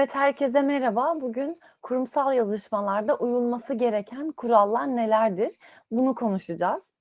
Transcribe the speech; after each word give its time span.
Evet, 0.00 0.14
herkese 0.14 0.62
merhaba. 0.62 1.20
Bugün 1.20 1.60
kurumsal 1.82 2.32
yazışmalarda 2.34 3.16
uyulması 3.16 3.74
gereken 3.74 4.32
kurallar 4.32 4.96
nelerdir? 4.96 5.52
Bunu 5.90 6.14
konuşacağız. 6.14 6.92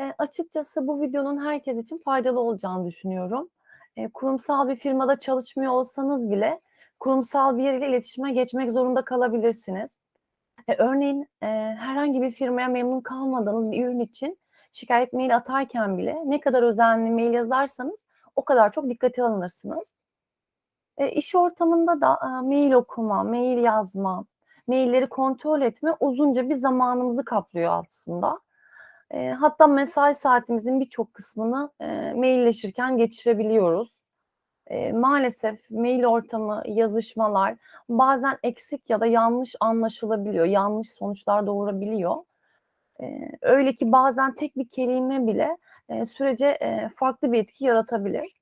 Eee, 0.00 0.14
açıkçası 0.18 0.86
bu 0.86 1.02
videonun 1.02 1.46
herkes 1.46 1.78
için 1.78 1.98
faydalı 1.98 2.40
olacağını 2.40 2.86
düşünüyorum. 2.86 3.48
Eee, 3.96 4.10
kurumsal 4.14 4.68
bir 4.68 4.76
firmada 4.76 5.20
çalışmıyor 5.20 5.72
olsanız 5.72 6.30
bile 6.30 6.60
kurumsal 7.00 7.56
bir 7.58 7.62
yer 7.62 7.74
ile 7.74 7.88
iletişime 7.88 8.32
geçmek 8.32 8.72
zorunda 8.72 9.04
kalabilirsiniz. 9.04 9.90
E, 10.68 10.74
örneğin, 10.78 11.20
eee, 11.42 11.76
herhangi 11.80 12.22
bir 12.22 12.30
firmaya 12.32 12.68
memnun 12.68 13.00
kalmadığınız 13.00 13.70
bir 13.70 13.86
ürün 13.86 14.00
için 14.00 14.38
şikâyet 14.72 15.12
maili 15.12 15.34
atarken 15.34 15.98
bile 15.98 16.22
ne 16.26 16.40
kadar 16.40 16.62
özenli 16.62 17.10
mail 17.10 17.32
yazarsanız 17.34 18.06
o 18.36 18.44
kadar 18.44 18.72
çok 18.72 18.90
dikkate 18.90 19.22
alınırsınız. 19.22 19.95
Eee, 21.00 21.12
iş 21.12 21.34
ortamında 21.34 22.00
da, 22.00 22.08
aaa, 22.20 22.42
mail 22.42 22.72
okuma, 22.72 23.24
mail 23.24 23.58
yazma, 23.64 24.24
mailleri 24.68 25.08
kontrol 25.08 25.60
etme 25.62 25.92
uzunca 26.00 26.48
bir 26.48 26.54
zamanımızı 26.56 27.24
kaplıyor 27.24 27.84
aslında. 27.84 28.38
Eee, 29.14 29.30
hatta 29.40 29.66
mesai 29.66 30.14
saatimizin 30.14 30.80
birçok 30.80 31.14
kısmını, 31.14 31.70
eee, 31.80 32.14
mailleşirken 32.14 32.98
geçirebiliyoruz. 32.98 33.94
Maalesef 34.94 35.70
mail 35.70 36.04
ortamı, 36.04 36.62
yazışmalar 36.66 37.56
bazen 37.88 38.38
eksik 38.42 38.90
ya 38.90 39.00
da 39.00 39.06
yanlış 39.06 39.54
anlaşılabiliyor, 39.60 40.46
yanlış 40.46 40.90
sonuçlar 40.92 41.46
doğurabiliyor. 41.48 42.16
Öyle 43.42 43.74
ki 43.76 43.92
bazen 43.92 44.34
tek 44.36 44.56
bir 44.58 44.68
kelime 44.68 45.28
bile, 45.28 45.58
sürece, 46.06 46.58
farklı 46.96 47.32
bir 47.32 47.38
etki 47.40 47.66
yaratabilir. 47.66 48.35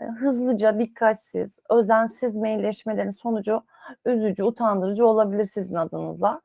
Eee, 0.00 0.06
hızlıca, 0.08 0.78
dikkatsiz, 0.78 1.58
özensiz 1.70 2.34
mailleşmelerin 2.36 3.10
sonucu 3.10 3.62
üzücü, 4.06 4.44
utandırıcı 4.44 5.06
olabilir 5.06 5.44
sizin 5.44 5.74
adınıza. 5.74 6.40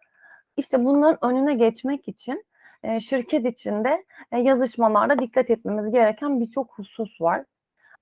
İşte 0.57 0.85
bunların 0.85 1.25
önüne 1.31 1.53
geçmek 1.55 2.07
için, 2.07 2.45
eee, 2.83 2.99
şirket 2.99 3.45
içinde, 3.45 4.05
eee, 4.33 4.39
yazışmalarda 4.39 5.19
dikkat 5.19 5.49
etmemiz 5.49 5.91
gereken 5.91 6.39
birçok 6.39 6.71
husus 6.79 7.21
var. 7.21 7.39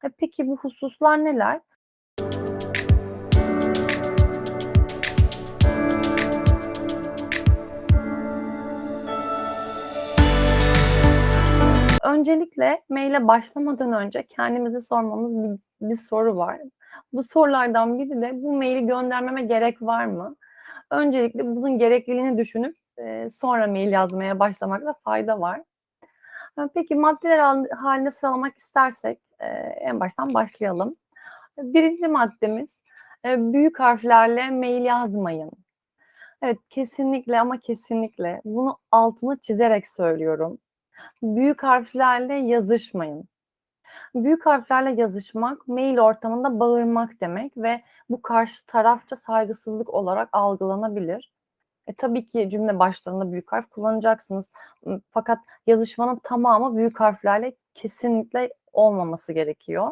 E, 0.06 0.10
peki 0.20 0.48
bu 0.48 0.58
hususlar 0.58 1.26
neler? 1.26 1.62
Öncelikle 12.06 12.82
maile 12.90 13.28
başlamadan 13.30 13.94
önce 13.94 14.24
kendimize 14.28 14.82
sormamız 14.82 15.34
bir 15.44 15.60
bir 15.90 15.96
soru 15.96 16.38
var. 16.38 16.60
Bu 17.14 17.24
sorulardan 17.24 18.00
biri 18.00 18.22
de 18.22 18.44
bu 18.44 18.54
maili 18.58 18.88
göndermeme 18.88 19.44
gerek 19.44 19.82
var 19.84 20.06
mı? 20.06 20.36
Öncelikle 20.92 21.46
bunun 21.58 21.80
gerekliliğini 21.80 22.40
düşünüp, 22.40 22.76
eee, 23.00 23.30
sonra 23.32 23.68
mail 23.68 23.94
yazmaya 23.94 24.40
başlamakta 24.40 24.94
fayda 25.06 25.42
var. 25.42 25.62
Ha, 26.58 26.70
peki 26.76 26.96
maddeler 26.96 27.40
hal 27.40 27.66
hâlinde 27.70 28.12
sıralamak 28.12 28.58
istersek, 28.60 29.20
eee, 29.42 29.78
en 29.82 30.02
baştan 30.02 30.36
başlayalım. 30.36 30.96
1'inci 31.60 32.08
maddemiz, 32.10 32.84
eee, 33.26 33.38
büyük 33.40 33.80
harflerle 33.82 34.52
mail 34.52 34.86
yazmayın. 34.86 35.52
Evet, 36.44 36.60
kesinlikle 36.70 37.40
ama 37.42 37.60
kesinlikle 37.60 38.42
bunu 38.46 38.78
altını 38.92 39.38
çizerek 39.40 39.88
söylüyorum. 39.88 40.60
Büyük 41.24 41.64
harflerle 41.64 42.34
yazışmayın. 42.34 43.26
Büyük 44.16 44.46
harflerle 44.46 45.02
yazışmak, 45.02 45.68
mail 45.68 45.98
ortamında 46.00 46.60
bağırmak 46.60 47.22
demek 47.22 47.58
ve 47.58 47.82
bu 48.10 48.22
karşı 48.22 48.66
tarafça 48.66 49.16
saygısızlık 49.16 49.94
olarak 49.94 50.30
algılanabilir. 50.32 51.32
E, 51.88 51.94
tabii 51.94 52.28
ki 52.28 52.50
cümle 52.50 52.80
başlarında 52.80 53.32
büyük 53.32 53.52
harf 53.52 53.70
kullanacaksınız. 53.70 54.46
Fakat 55.12 55.40
yazışmanın 55.68 56.20
tamamı 56.24 56.78
büyük 56.78 57.00
harflerle 57.00 57.56
kesinlikle 57.76 58.54
olmaması 58.74 59.34
gerekiyor. 59.34 59.92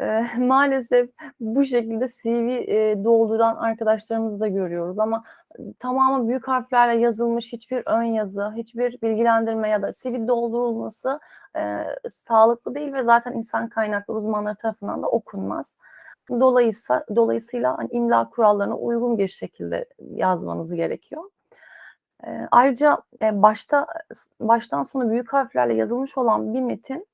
Eee, 0.00 0.26
maalesef 0.38 1.10
bu 1.40 1.64
şekilde 1.64 2.06
CV, 2.08 2.48
eee, 2.66 3.04
dolduran 3.04 3.56
arkadaşlarımızı 3.56 4.40
da 4.40 4.48
görüyoruz 4.48 4.98
ama 4.98 5.24
tamamı 5.78 6.28
büyük 6.28 6.48
harflerle 6.48 7.00
yazılmış 7.00 7.52
hiçbir 7.52 7.82
ön 7.86 8.02
yazı, 8.02 8.52
hiçbir 8.56 8.98
bilgilendirme 9.02 9.68
ya 9.70 9.82
da 9.82 9.92
CV 9.92 10.28
doldurulması, 10.28 11.20
eee, 11.56 11.96
sağlıklı 12.28 12.74
değil 12.74 12.92
ve 12.92 13.02
zaten 13.04 13.32
insan 13.32 13.68
kaynakları 13.68 14.18
uzmanları 14.18 14.56
tarafından 14.56 15.02
da 15.02 15.08
okunmaz. 15.08 15.72
Dolayısa 16.30 17.04
dolayısıyla, 17.16 17.78
hani, 17.78 17.88
imla 17.92 18.30
kurallarına 18.30 18.76
uygun 18.76 19.18
bir 19.18 19.28
şekilde 19.28 19.86
yazmanız 20.00 20.74
gerekiyor. 20.74 21.22
Eee, 22.26 22.48
ayrıca, 22.52 22.98
eee, 23.22 23.42
başta 23.42 23.86
baştan 24.40 24.82
sona 24.82 25.10
büyük 25.10 25.32
harflerle 25.32 25.74
yazılmış 25.74 26.18
olan 26.18 26.54
bir 26.54 26.60
metin, 26.60 27.06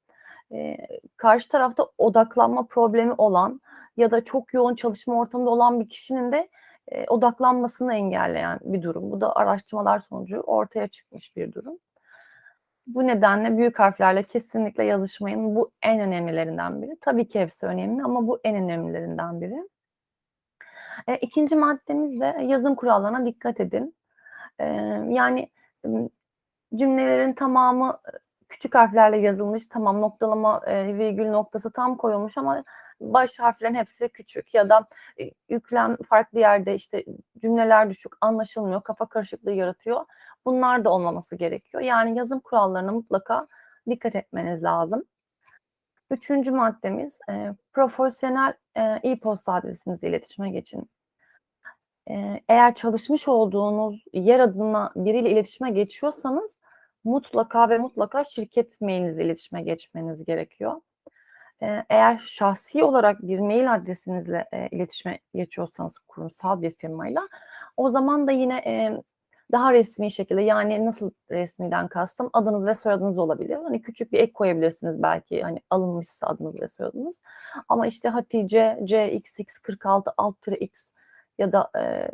eee, 0.50 0.88
karşı 1.16 1.48
tarafta 1.48 1.86
odaklanma 1.98 2.66
problemi 2.66 3.12
olan 3.18 3.60
ya 3.96 4.10
da 4.10 4.24
çok 4.24 4.54
yoğun 4.54 4.74
çalışma 4.74 5.14
ortamında 5.20 5.50
olan 5.50 5.80
bir 5.80 5.88
kişinin 5.88 6.32
de, 6.32 6.48
eee, 6.92 7.06
odaklanmasını 7.08 7.94
engelleyen 7.94 8.58
bir 8.62 8.82
durum. 8.82 9.10
Bu 9.12 9.20
da 9.20 9.36
araştırmalar 9.36 10.00
sonucu 10.00 10.40
ortaya 10.40 10.88
çıkmış 10.88 11.36
bir 11.36 11.52
durum. 11.52 11.78
Bu 12.86 13.06
nedenle 13.06 13.58
büyük 13.58 13.78
harflerle 13.78 14.22
kesinlikle 14.22 14.84
yazışmayın. 14.84 15.56
Bu 15.56 15.72
en 15.82 16.00
önemlilerinden 16.00 16.82
biri. 16.82 16.96
Tabii 17.00 17.28
ki 17.28 17.40
hepsi 17.40 17.66
önemli 17.66 18.02
ama 18.04 18.26
bu 18.26 18.40
en 18.44 18.56
önemlilerinden 18.56 19.40
biri. 19.40 19.68
Eee, 21.08 21.18
2'nci 21.22 21.56
maddemiz 21.56 22.20
de 22.20 22.36
yazım 22.48 22.74
kurallarına 22.74 23.26
dikkat 23.26 23.60
edin. 23.60 23.94
Eee, 24.60 24.66
yani, 25.10 25.50
cümlelerin 26.76 27.32
tamamı, 27.34 27.98
küçük 28.50 28.74
harflerle 28.74 29.16
yazılmış, 29.18 29.66
tamam 29.68 30.00
noktalama, 30.00 30.62
eee, 30.68 30.98
virgül 30.98 31.28
noktası 31.30 31.72
tam 31.72 31.96
koyulmuş 31.96 32.38
ama 32.38 32.64
baş 33.00 33.38
harflerin 33.40 33.74
hepsi 33.74 34.08
küçük 34.08 34.54
ya 34.54 34.68
da, 34.70 34.86
eee, 35.18 35.32
yüklem 35.48 35.96
farklı 36.10 36.40
yerde, 36.40 36.74
işte, 36.74 37.04
cümleler 37.42 37.90
düşük, 37.90 38.12
anlaşılmıyor, 38.20 38.82
kafa 38.82 39.06
karışıklığı 39.06 39.52
yaratıyor. 39.52 40.04
Bunlar 40.46 40.84
da 40.84 40.90
olmaması 40.90 41.36
gerekiyor. 41.36 41.82
Yani 41.82 42.18
yazım 42.18 42.40
kurallarına 42.40 42.92
mutlaka 42.92 43.46
dikkat 43.90 44.16
etmeniz 44.16 44.62
lazım. 44.64 45.04
3'üncü 46.10 46.52
maddemiz, 46.52 47.18
eee, 47.28 47.54
profesyonel, 47.74 48.54
eee, 48.76 49.00
e-posta 49.04 49.54
adresinizle 49.54 50.08
iletişime 50.10 50.50
geçin. 50.50 50.90
Eee, 52.10 52.42
eğer 52.48 52.74
çalışmış 52.74 53.28
olduğunuz 53.28 54.04
yer 54.12 54.40
adına 54.40 54.92
biriyle 54.96 55.30
iletişime 55.30 55.70
geçiyorsanız 55.70 56.56
mutlaka 57.04 57.70
ve 57.70 57.78
mutlaka 57.78 58.24
şirket 58.24 58.80
mailinizle 58.80 59.24
iletişime 59.24 59.62
geçmeniz 59.62 60.24
gerekiyor. 60.24 60.72
Eee, 61.62 61.84
eğer 61.90 62.18
şahsi 62.26 62.84
olarak 62.84 63.22
bir 63.22 63.38
mail 63.40 63.74
adresinizle, 63.74 64.46
eee, 64.52 64.68
iletişime 64.72 65.18
geçiyorsanız 65.34 65.98
kurumsal 66.08 66.62
bir 66.62 66.70
firmayla 66.72 67.28
o 67.76 67.90
zaman 67.90 68.26
da 68.26 68.32
yine, 68.32 68.58
emm, 68.58 68.98
daha 69.52 69.72
resmî 69.74 70.10
şekilde, 70.10 70.42
yani 70.42 70.86
nasıl 70.86 71.10
resmîden 71.30 71.88
kastım 71.88 72.30
adınız 72.32 72.66
ve 72.66 72.74
soyadınız 72.74 73.18
olabilir. 73.18 73.56
Hani, 73.64 73.82
küçük 73.82 74.12
bir 74.12 74.18
ek 74.20 74.32
koyabilirsiniz 74.32 75.02
belki, 75.02 75.42
hani, 75.42 75.60
alınmışsa 75.70 76.26
adınız 76.26 76.60
ve 76.62 76.68
soyadınız 76.68 77.16
ama, 77.68 77.86
işte, 77.86 78.08
Hatice 78.08 78.78
CXX46 78.84 80.10
alt-x 80.18 80.82
ya 81.38 81.52
da, 81.52 81.70
eee, 81.76 82.10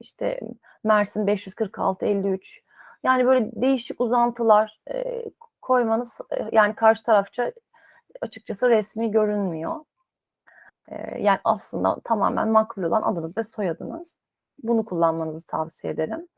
işte, 0.00 0.40
Mersin 0.84 1.26
546 1.26 2.06
53 2.06 2.62
yani 3.04 3.26
böyle 3.26 3.50
değişik 3.54 4.00
uzantılar, 4.00 4.80
k 4.88 5.32
koymanız, 5.62 6.18
eee, 6.32 6.48
yani 6.52 6.74
karşı 6.74 7.02
tarafça 7.04 7.52
açıkçası 8.22 8.70
resmî 8.70 9.10
görünmüyor. 9.10 9.76
Eee, 10.92 11.18
yani 11.22 11.38
aslında 11.44 11.96
tamamen 12.04 12.48
makbul 12.48 12.82
olan 12.82 13.02
adınız 13.02 13.36
ve 13.38 13.42
soyadınız. 13.44 14.18
Bunu 14.64 14.84
kullanmanızı 14.84 15.46
tavsiye 15.46 15.92
ederim. 15.92 16.28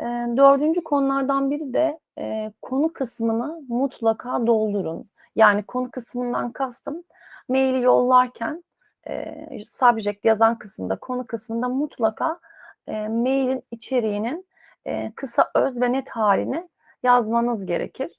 Eee, 0.00 0.06
4'üncü 0.36 0.84
konulardan 0.84 1.50
biri 1.50 1.72
de, 1.74 2.00
eee, 2.18 2.52
konu 2.62 2.92
kısmını 2.92 3.62
mutlaka 3.68 4.46
doldurun. 4.48 5.10
Yani 5.36 5.62
konu 5.64 5.90
kısmından 5.90 6.52
kastım 6.52 7.04
maili 7.48 7.82
yollarken, 7.84 8.64
eee, 9.08 9.60
subject 9.80 10.24
yazan 10.24 10.58
kısımda, 10.58 10.96
konu 10.96 11.26
kısmında 11.26 11.68
mutlaka, 11.68 12.40
eee, 12.88 13.08
mailin 13.08 13.62
içeriğinin, 13.72 14.47
eee, 14.88 15.12
kısa, 15.16 15.50
öz 15.56 15.80
ve 15.80 15.92
net 15.92 16.10
hâlini 16.10 16.68
yazmanız 17.04 17.66
gerekir. 17.66 18.10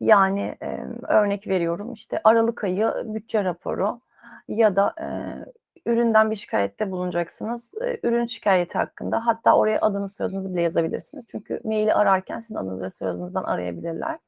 Yani, 0.00 0.56
emm, 0.60 0.96
örnek 1.08 1.46
veriyorum, 1.48 1.92
işte, 1.92 2.20
aralık 2.24 2.64
ayı 2.64 2.92
bütçe 3.04 3.44
raporu 3.44 4.00
ya 4.48 4.76
da, 4.76 4.94
eee, 5.00 5.44
üründen 5.86 6.30
bir 6.30 6.36
şikâyette 6.36 6.90
bulunacaksınız. 6.90 7.70
Eee, 7.80 8.00
ürün 8.02 8.26
şikâyeti 8.26 8.78
hakkında 8.78 9.26
hatta 9.26 9.56
oraya 9.56 9.80
adınızı, 9.80 10.14
soyadınızı 10.14 10.52
bile 10.52 10.62
yazabilirsiniz. 10.62 11.26
Çünkü 11.30 11.60
maili 11.64 11.94
ararken 11.94 12.40
sizin 12.40 12.54
adınız 12.56 12.82
ve 12.82 12.90
soyadınızdan 12.90 13.44
arayabilirler. 13.44 14.18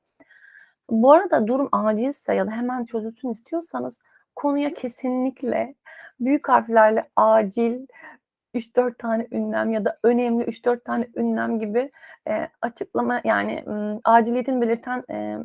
Bu 0.91 1.13
arada 1.13 1.47
durum 1.47 1.69
acilse 1.73 2.35
ya 2.35 2.47
da 2.47 2.51
hemen 2.51 2.85
çözülsün 2.85 3.31
istiyorsanız 3.31 3.99
konuya 4.37 4.75
kesinlikle 4.75 5.75
Büyük 6.21 6.49
harflerle 6.49 7.09
acil, 7.17 7.87
3-4 8.55 8.99
tane 8.99 9.27
ünlem 9.33 9.73
ya 9.73 9.85
da 9.85 9.97
önemli 10.05 10.45
3-4 10.45 10.85
tane 10.85 11.09
ünlem 11.17 11.59
gibi, 11.61 11.91
eee, 12.27 12.51
açıklama 12.63 13.21
yani, 13.25 13.65
ımm, 13.67 14.01
aciliyetini 14.05 14.61
belirten, 14.61 15.05
eee, 15.11 15.39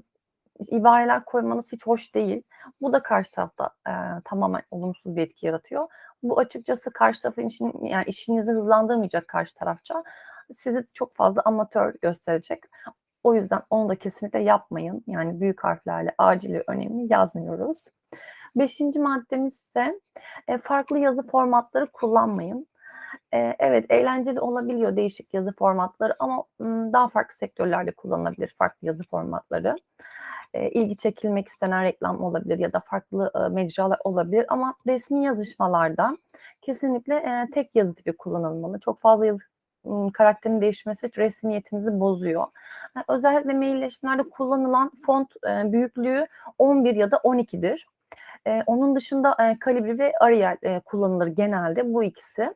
ibareler 0.68 1.26
koymanız 1.26 1.72
hiç 1.72 1.88
hoş 1.88 2.16
değil. 2.16 2.44
Bu 2.82 2.94
da 2.94 3.04
karşı 3.04 3.32
tarafta, 3.32 3.70
eee, 3.88 3.94
tamamen 4.26 4.62
olumsuz 4.72 5.16
bir 5.16 5.22
etki 5.24 5.46
yaratıyor. 5.48 5.88
Bu 6.24 6.40
açıkçası 6.40 6.92
karşı 6.94 7.22
tarafın 7.22 7.48
işin 7.48 7.86
yani 7.86 8.06
işinizi 8.08 8.52
hızlandırmayacak 8.52 9.28
karşı 9.28 9.56
tarafça. 9.56 10.04
Sizi 10.58 10.88
çok 10.94 11.16
fazla 11.16 11.42
amatör 11.46 11.94
gösterecek. 12.02 12.64
O 13.24 13.36
yüzden 13.36 13.62
onu 13.70 13.90
da 13.90 13.96
kesinlikle 13.96 14.40
yapmayın. 14.44 15.04
Yani 15.08 15.42
büyük 15.42 15.64
harflerle 15.64 16.16
acil 16.18 16.54
ve 16.54 16.64
önemli 16.68 17.14
yazmıyoruz. 17.14 17.86
5'inci 18.56 19.00
maddemizse, 19.00 20.02
eee, 20.50 20.58
farklı 20.64 21.00
yazı 21.00 21.24
formatları 21.28 21.88
kullanmayın. 21.94 22.68
Evet, 23.60 23.86
eğlenceli 23.90 24.40
olabiliyor 24.40 24.96
değişik 24.96 25.34
yazı 25.34 25.52
formatları 25.60 26.16
ama, 26.20 26.44
daha 26.94 27.10
farklı 27.10 27.36
sektörlerde 27.38 27.92
kullanılabilir 27.92 28.56
farklı 28.60 28.88
yazı 28.88 29.04
formatları. 29.04 29.76
Eee, 30.56 30.72
ilgi 30.74 30.98
çekilmek 30.98 31.48
istenen 31.48 31.84
reklam 31.84 32.24
olabilir 32.24 32.60
ya 32.60 32.74
da 32.74 32.80
farklı, 32.80 33.32
mecralar 33.52 34.00
olabilir 34.04 34.46
ama 34.50 34.76
resmî 34.88 35.26
yazışmalarda 35.26 36.18
kesinlikle, 36.62 37.48
tek 37.54 37.76
yazı 37.76 37.96
tipi 37.96 38.14
kullanılmalı. 38.18 38.80
Çok 38.80 39.02
fazla 39.02 39.26
yazı 39.26 39.44
karakterin 40.14 40.62
değişmesi 40.62 41.12
resmiyetinizi 41.18 42.00
bozuyor. 42.00 42.46
Özellikle 43.10 43.54
mailleşmelerde 43.54 44.24
kullanılan 44.30 44.92
font, 45.06 45.34
büyüklüğü 45.46 46.28
11 46.60 46.96
ya 46.96 47.12
da 47.12 47.18
12'dir. 47.24 47.88
Eee, 48.48 48.64
onun 48.68 48.96
dışında, 48.96 49.38
eee, 49.40 49.58
Calibri 49.66 50.00
ve 50.00 50.14
Arial, 50.22 50.58
kullanılır 50.86 51.28
genelde 51.28 51.94
bu 51.94 52.04
ikisi. 52.04 52.54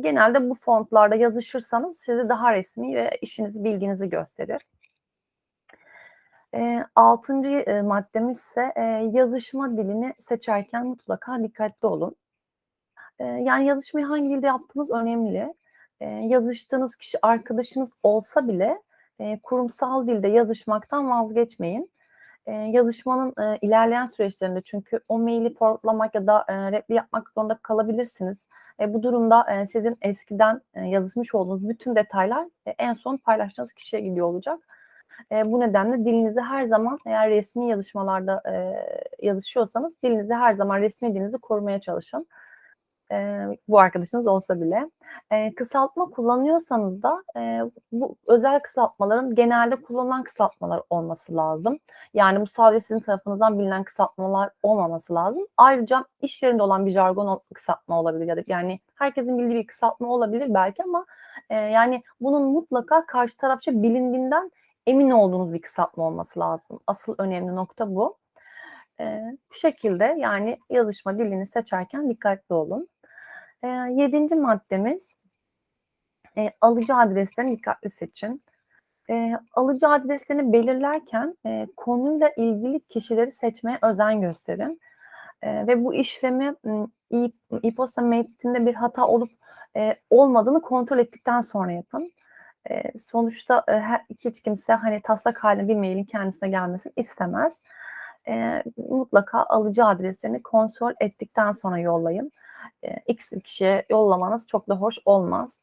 Genelde 0.00 0.50
bu 0.50 0.54
fontlarda 0.54 1.14
yazışırsanız 1.14 1.98
sizi 1.98 2.28
daha 2.28 2.52
resmî 2.52 2.96
ve 2.96 3.10
işinizi 3.22 3.64
bildiğinizi 3.64 4.08
gösterir. 4.08 4.62
Eee, 6.54 6.84
6'ncı, 6.94 7.50
eee, 7.50 7.82
maddemizse, 7.82 8.72
eee, 8.76 9.10
yazışma 9.12 9.76
dilini 9.76 10.14
seçerken 10.18 10.86
mutlaka 10.86 11.42
dikkatli 11.42 11.86
olun. 11.88 12.16
Eee, 13.20 13.26
yani 13.26 13.66
yazışmayı 13.66 14.06
hangi 14.06 14.30
dilde 14.30 14.46
yaptığınız 14.46 14.90
önemli. 14.90 15.54
Eee, 16.00 16.08
yazıştığınız 16.08 16.96
kişi 16.96 17.18
arkadaşınız 17.22 17.90
olsa 18.02 18.48
bile, 18.48 18.82
eee, 19.20 19.40
kurumsal 19.42 20.06
dilde 20.06 20.28
yazışmaktan 20.28 21.10
vazgeçmeyin. 21.10 21.90
Eee, 22.48 22.54
yazışmanın, 22.54 23.34
eee, 23.38 23.58
ilerleyen 23.62 24.06
süreçlerinde 24.06 24.62
çünkü 24.64 25.00
o 25.08 25.18
maili 25.18 25.54
forward'lamak 25.54 26.14
ya 26.14 26.26
da, 26.26 26.44
eee, 26.48 26.72
reply 26.72 26.94
yapmak 26.94 27.30
zorunda 27.30 27.58
kalabilirsiniz. 27.62 28.38
E, 28.80 28.94
bu 28.94 29.02
durumda, 29.02 29.46
eee, 29.50 29.66
sizin 29.66 29.96
eskiden, 30.02 30.60
eee, 30.76 30.82
yazışmış 30.82 31.34
olduğunuz 31.34 31.68
bütün 31.68 31.96
detaylar, 31.96 32.46
eee, 32.66 32.74
en 32.78 32.94
son 32.94 33.16
paylaştığınız 33.16 33.72
kişiye 33.72 34.02
gidiyor 34.02 34.26
olacak. 34.26 34.58
Eee, 35.32 35.42
bu 35.52 35.60
nedenle 35.60 36.04
dilinizi 36.04 36.40
her 36.40 36.66
zaman 36.66 36.98
eğer 37.06 37.30
resmî 37.30 37.70
yazışmalarda, 37.70 38.42
eee, 38.46 39.04
yazışıyorsanız 39.22 39.94
dilinizi 40.04 40.34
her 40.34 40.54
zaman 40.54 40.80
resmî 40.80 41.14
dilinizi 41.14 41.38
korumaya 41.38 41.80
çalışın. 41.80 42.26
Eee, 43.10 43.58
bu 43.68 43.78
arkadaşınız 43.80 44.26
olsa 44.26 44.60
bile. 44.60 44.90
Eee, 45.32 45.54
kısaltma 45.56 46.04
kullanıyorsanız 46.06 47.02
da, 47.02 47.22
eee, 47.36 47.62
bu 47.92 48.16
özel 48.26 48.60
kısaltmaların 48.60 49.34
genelde 49.34 49.76
kullanılan 49.82 50.22
kısaltmalar 50.22 50.82
olması 50.90 51.36
lazım. 51.36 51.78
Yani 52.14 52.40
bu 52.40 52.46
sadece 52.46 52.80
sizin 52.80 53.00
tarafınızdan 53.00 53.58
bilinen 53.58 53.84
kısaltmalar 53.84 54.50
olmaması 54.62 55.14
lazım. 55.14 55.42
Ayrıca 55.56 56.04
iş 56.22 56.42
yerinde 56.42 56.62
olan 56.62 56.86
bir 56.86 56.90
jargon 56.90 57.40
kısaltma 57.54 58.00
olabilir 58.00 58.26
ya 58.26 58.36
da 58.36 58.42
yani 58.46 58.80
herkesin 58.94 59.38
bildiği 59.38 59.56
bir 59.62 59.66
kısaltma 59.66 60.08
olabilir 60.08 60.54
belki 60.54 60.82
ama, 60.82 61.06
eee, 61.50 61.56
yani 61.56 62.02
bunun 62.20 62.42
mutlaka 62.52 63.06
karşı 63.06 63.36
tarafça 63.38 63.72
bilindiğinden 63.82 64.50
emin 64.86 65.10
olduğunuz 65.10 65.52
bir 65.52 65.62
kısaltma 65.62 66.04
olması 66.04 66.40
lazım. 66.40 66.80
Asıl 66.86 67.14
önemli 67.18 67.56
nokta 67.56 67.94
bu. 67.94 68.16
Eee, 69.00 69.38
bu 69.50 69.54
şekilde 69.54 70.04
yani 70.18 70.58
yazışma 70.70 71.18
dilini 71.18 71.46
seçerken 71.46 72.10
dikkatli 72.10 72.54
olun. 72.54 72.88
Eee, 73.64 73.88
7'nci 73.96 74.34
maddemiz 74.34 75.16
eee, 76.36 76.52
alıcı 76.60 76.94
adreslerini 76.94 77.56
dikkatli 77.56 77.90
seçin. 77.90 78.42
Eee, 79.10 79.38
alıcı 79.54 79.88
adreslerini 79.88 80.54
belirlerken, 80.54 81.36
eee, 81.46 81.68
konuyla 81.76 82.30
ilgili 82.38 82.80
kişileri 82.80 83.32
seçmeye 83.32 83.78
özen 83.82 84.20
gösterin, 84.20 84.80
eee, 85.44 85.66
ve 85.66 85.84
bu 85.84 85.94
işlemi, 85.94 86.54
i 87.12 87.32
e-posta 87.64 88.02
metninde 88.02 88.66
bir 88.66 88.74
hata 88.74 89.06
olup, 89.08 89.30
eee, 89.76 89.96
olmadığını 90.10 90.62
kontrol 90.62 90.98
ettikten 90.98 91.40
sonra 91.40 91.72
yapın. 91.72 92.12
Eee, 92.70 92.92
sonuçta, 93.12 93.64
eee, 93.68 93.74
her 93.80 94.02
hiç 94.24 94.42
kimse, 94.42 94.72
hani, 94.74 95.02
taslak 95.02 95.38
hâlinde 95.44 95.68
bir 95.68 95.76
mailin 95.76 96.04
kendisine 96.04 96.50
gelmesini 96.50 96.92
istemez. 96.96 97.54
Eee, 98.28 98.64
mutlaka 98.90 99.44
alıcı 99.44 99.84
adreslerini 99.86 100.42
kontrol 100.42 100.92
ettikten 101.00 101.52
sonra 101.52 101.78
yollayın. 101.78 102.32
Eee, 102.82 103.02
X 103.06 103.30
kişiye 103.44 103.86
yollamanız 103.90 104.46
çok 104.48 104.68
da 104.68 104.74
hoş 104.76 104.98
olmaz. 105.04 105.58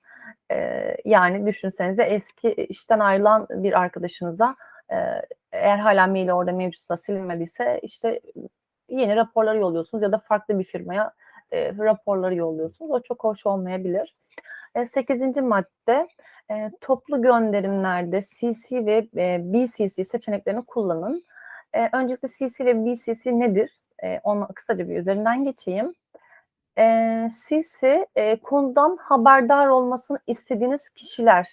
Eee, 0.51 0.97
yani 1.05 1.47
düşünsenize 1.47 2.03
eski 2.03 2.53
işten 2.53 2.99
ayrılan 2.99 3.47
bir 3.51 3.79
arkadaşınıza, 3.81 4.55
eee, 4.91 5.21
eğer 5.51 5.77
hâlâ 5.77 6.07
maili 6.07 6.33
orada 6.33 6.51
mevcutsa 6.51 6.97
silinmediyse, 6.97 7.79
işte, 7.83 8.19
yeni 8.89 9.15
raporları 9.15 9.57
yolluyorsunuz 9.59 10.03
ya 10.03 10.11
da 10.11 10.17
farklı 10.19 10.59
bir 10.59 10.63
firmaya, 10.63 11.13
eee, 11.53 11.75
raporları 11.79 12.35
yolluyorsunuz. 12.35 12.91
O 12.91 13.01
çok 13.01 13.23
hoş 13.23 13.45
olmayabilir. 13.45 14.15
Eee, 14.77 14.85
8'inci 14.85 15.41
madde, 15.41 16.07
eee, 16.51 16.71
toplu 16.81 17.21
gönderimlerde 17.21 18.21
CC 18.21 18.85
ve, 18.85 19.07
eee, 19.15 19.41
BCC 19.43 20.03
seçeneklerini 20.03 20.65
kullanın. 20.65 21.23
Eee, 21.75 21.89
öncelikle 21.93 22.27
CC 22.29 22.65
ve 22.65 22.85
BCC 22.85 23.39
nedir? 23.39 23.81
Eee, 24.03 24.21
onu 24.23 24.47
kısaca 24.55 24.89
bir 24.89 24.97
üzerinden 24.97 25.43
geçeyim. 25.45 25.93
Eee, 26.77 27.29
CC, 27.47 28.07
eee, 28.17 28.39
konudan 28.43 28.97
haberdar 29.01 29.67
olmasını 29.67 30.19
istediğiniz 30.27 30.89
kişiler, 30.89 31.49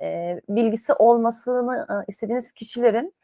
eee, 0.00 0.40
bilgisi 0.48 0.92
olmasını, 0.92 1.86
ııı, 1.90 2.04
istediğiniz 2.08 2.52
kişilerin 2.52 3.14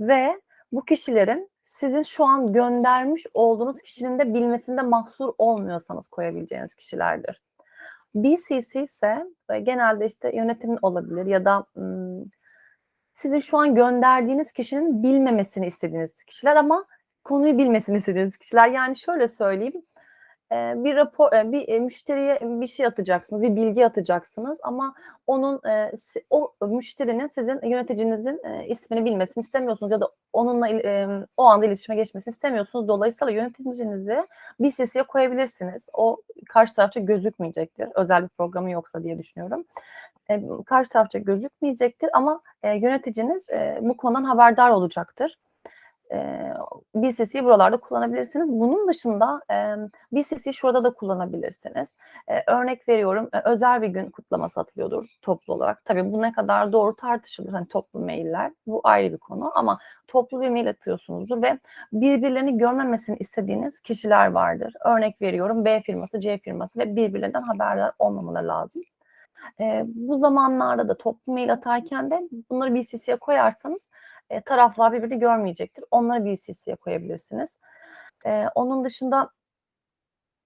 ve 0.00 0.40
bu 0.72 0.84
kişilerin 0.84 1.50
sizin 1.64 2.02
şu 2.02 2.24
an 2.24 2.52
göndermiş 2.52 3.26
olduğunuz 3.34 3.82
kişinin 3.82 4.18
de 4.18 4.34
bilmesinde 4.34 4.82
mahsur 4.82 5.34
olmuyorsanız 5.38 6.08
koyabileceğiniz 6.08 6.74
kişilerdir. 6.74 7.42
BCC 8.14 8.82
ise, 8.82 9.26
genelde, 9.62 10.06
işte, 10.06 10.36
yönetimin 10.36 10.78
olabilir 10.82 11.26
ya 11.26 11.44
da, 11.44 11.64
ımm, 11.76 12.24
sizin 13.14 13.40
şu 13.40 13.58
an 13.58 13.74
gönderdiğiniz 13.74 14.52
kişinin 14.52 15.02
bilmemesini 15.02 15.66
istediğiniz 15.66 16.24
kişiler 16.24 16.56
ama 16.56 16.86
konuyu 17.24 17.58
bilmesini 17.58 17.96
istediğiniz 17.98 18.38
kişiler. 18.38 18.68
Yani 18.68 18.96
şöyle 18.96 19.28
söyleyeyim, 19.28 19.82
bir 20.52 20.96
rapor 20.96 21.32
eee, 21.32 21.52
bir, 21.52 21.68
eee, 21.68 21.80
müşteriye 21.80 22.38
bir 22.42 22.66
şey 22.66 22.86
atacaksınız, 22.86 23.42
bir 23.42 23.56
bilgi 23.56 23.86
atacaksınız 23.86 24.58
ama 24.62 24.94
onun, 25.26 25.60
si 25.96 26.24
o 26.30 26.52
müşterinin 26.66 27.28
sizin 27.28 27.60
yöneticinizin, 27.68 28.40
ismini 28.68 29.04
bilmesini 29.04 29.42
istemiyorsunuz 29.42 29.92
ya 29.92 30.00
da 30.00 30.08
onunla 30.32 30.68
o 31.36 31.42
anda 31.44 31.66
iletişime 31.66 31.96
geçmesini 31.96 32.32
istemiyorsunuz. 32.32 32.88
Dolayısıyla 32.88 33.32
yöneticinizi 33.32 34.26
BCC'ye 34.60 35.02
koyabilirsiniz. 35.02 35.86
O 35.92 36.16
karşı 36.48 36.74
tarafça 36.74 37.00
gözükmeyecektir, 37.00 37.88
özel 37.94 38.22
bir 38.22 38.28
programı 38.28 38.70
yoksa 38.70 39.02
diye 39.02 39.18
düşünüyorum. 39.18 39.64
Karşı 40.66 40.90
tarafça 40.90 41.18
gözükmeyecektir 41.18 42.10
ama, 42.12 42.40
yöneticiniz, 42.64 43.46
bu 43.80 43.96
konudan 43.96 44.24
haberdar 44.24 44.70
olacaktır. 44.70 45.36
Eee, 46.12 46.54
BCC'yi 46.94 47.44
buralarda 47.44 47.76
kullanabilirsiniz. 47.76 48.48
Bunun 48.48 48.88
dışında, 48.88 49.40
emm, 49.50 49.88
BCC'yi 50.12 50.54
şurada 50.54 50.84
da 50.84 50.90
kullanabilirsiniz. 50.94 51.88
Örnek 52.46 52.88
veriyorum, 52.88 53.28
eee, 53.34 53.42
özel 53.44 53.82
bir 53.82 53.88
gün 53.88 54.10
kutlaması 54.10 54.60
atılıyordur 54.60 55.06
toplu 55.22 55.54
olarak. 55.54 55.84
Tabii 55.84 56.12
bu 56.12 56.22
ne 56.22 56.32
kadar 56.32 56.72
doğru 56.72 56.96
tartışılır, 56.96 57.52
hani, 57.52 57.68
toplu 57.68 58.00
mailler. 58.00 58.52
Bu 58.66 58.80
ayrı 58.84 59.12
bir 59.12 59.18
konu 59.18 59.52
ama 59.58 59.78
toplu 60.08 60.40
bir 60.40 60.48
mail 60.50 60.70
atıyorsunuzdur 60.70 61.42
ve 61.42 61.58
birbirlerini 61.92 62.58
görmemesini 62.58 63.16
istediğiniz 63.16 63.80
kişiler 63.80 64.26
vardır. 64.32 64.74
Örnek 64.84 65.22
veriyorum, 65.22 65.64
B 65.64 65.80
firması, 65.82 66.20
C 66.20 66.38
firması 66.38 66.78
ve 66.78 66.96
birbirlerinden 66.96 67.42
haberdar 67.42 67.92
olmamaları 67.98 68.48
lazım. 68.48 68.82
Bu 69.86 70.18
zamanlarda 70.18 70.88
da 70.88 70.98
toplu 70.98 71.32
mail 71.32 71.52
atarken 71.52 72.10
de 72.10 72.20
bunları 72.50 72.74
BCC'ye 72.74 73.16
koyarsanız, 73.16 73.88
eee, 74.30 74.40
taraflar 74.46 74.92
birbirini 74.92 75.18
görmeyecektir. 75.18 75.84
Onları 75.90 76.24
BCC'ye 76.24 76.76
koyabilirsiniz. 76.76 77.58
Eee, 78.26 78.48
onun 78.54 78.84
dışında 78.84 79.30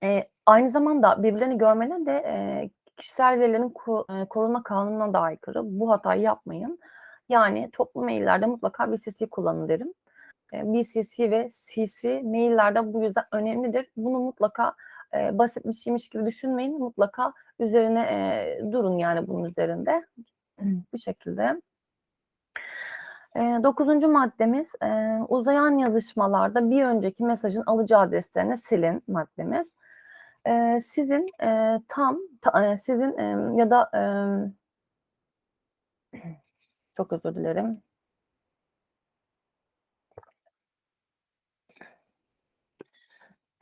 eee, 0.03 0.29
aynı 0.47 0.69
zamanda 0.69 1.23
birbirlerini 1.23 1.59
görmeleri 1.59 2.07
de, 2.07 2.13
eee, 2.13 2.71
kişisel 2.97 3.41
verilerin 3.41 3.69
ko 3.71 4.07
eee, 4.11 4.27
korunma 4.31 4.63
kanununa 4.63 5.13
da 5.15 5.21
aykırı. 5.21 5.61
Bu 5.81 5.91
hatayı 5.91 6.23
yapmayın. 6.23 6.79
Yani 7.29 7.71
toplu 7.73 8.03
maillerde 8.05 8.47
mutlaka 8.47 8.93
BCC 8.93 9.27
kullanın 9.27 9.69
derim. 9.69 9.95
Eee, 10.53 10.63
BCC 10.67 11.31
ve 11.31 11.51
CC 11.75 12.23
maillerde 12.23 12.93
bu 12.95 13.03
yüzden 13.05 13.25
önemlidir. 13.33 13.91
Bunu 13.97 14.19
mutlaka, 14.21 14.75
eee, 15.15 15.31
basit 15.35 15.67
bir 15.67 15.73
şeymiş 15.75 16.09
gibi 16.09 16.27
düşünmeyin. 16.27 16.79
Mutlaka 16.81 17.33
üzerine, 17.61 18.01
eee, 18.01 18.73
durun 18.73 18.99
yani 18.99 19.29
bunun 19.29 19.45
üzerinde. 19.45 20.07
Bu 20.95 20.99
şekilde. 20.99 21.63
Eee, 23.37 23.61
9'uncu 23.65 24.09
maddemiz, 24.09 24.73
eee, 24.83 25.19
uzayan 25.29 25.79
yazışmalarda 25.79 26.71
bir 26.71 26.85
önceki 26.85 27.25
mesajın 27.25 27.63
alıcı 27.67 27.99
adreslerini 27.99 28.57
silin 28.59 29.03
maddemiz. 29.09 29.71
Eee, 30.47 30.81
sizin, 30.87 31.29
eee, 31.43 31.81
tam 31.89 32.19
ta 32.43 32.65
eee, 32.67 32.77
sizin, 32.79 33.19
emm, 33.19 33.59
ya 33.59 33.71
da, 33.71 33.91
emm 33.95 34.55
çok 36.99 37.13
özür 37.13 37.35
dilerim. 37.37 37.83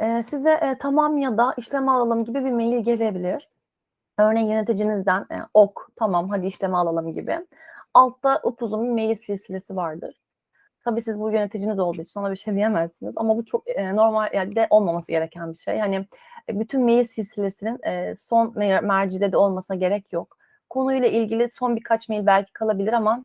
Eee, 0.00 0.22
size, 0.22 0.50
eee, 0.62 0.76
tamam 0.80 1.18
ya 1.18 1.38
da 1.38 1.54
işleme 1.58 1.90
alalım 1.92 2.24
gibi 2.24 2.44
bir 2.46 2.52
mail 2.52 2.84
gelebilir. 2.84 3.50
Örneğin 4.18 4.48
yöneticinizden, 4.50 5.26
eee, 5.32 5.42
ok, 5.54 5.88
tamam, 5.96 6.30
hadi 6.30 6.46
işleme 6.48 6.76
alalım 6.78 7.14
gibi. 7.14 7.46
Altta 7.94 8.40
upuzun 8.44 8.86
mail 8.94 9.14
silsilesi 9.16 9.76
vardır. 9.76 10.14
Tabii 10.84 11.02
siz 11.02 11.20
bu 11.20 11.32
yöneticiniz 11.32 11.78
olduğu 11.78 12.02
için 12.02 12.20
ona 12.20 12.32
bir 12.32 12.36
şey 12.36 12.54
diyemezsiniz 12.54 13.12
ama 13.16 13.36
bu 13.36 13.44
çok, 13.46 13.68
eee, 13.68 13.96
normalde 13.96 14.66
olmaması 14.70 15.12
gereken 15.12 15.52
bir 15.52 15.58
şey. 15.58 15.78
Hani, 15.80 15.96
eee, 16.50 16.60
bütün 16.60 16.82
mail 16.84 17.04
silsilesinin, 17.04 17.80
eee, 17.86 18.14
son 18.16 18.52
me 18.58 18.80
mercide 18.80 19.32
de 19.32 19.36
olmasına 19.36 19.76
gerek 19.76 20.12
yok. 20.12 20.38
Konuyla 20.70 21.08
ilgili 21.08 21.50
son 21.50 21.76
birkaç 21.76 22.08
mail 22.08 22.26
belki 22.26 22.52
kalabilir 22.52 22.92
ama 22.92 23.24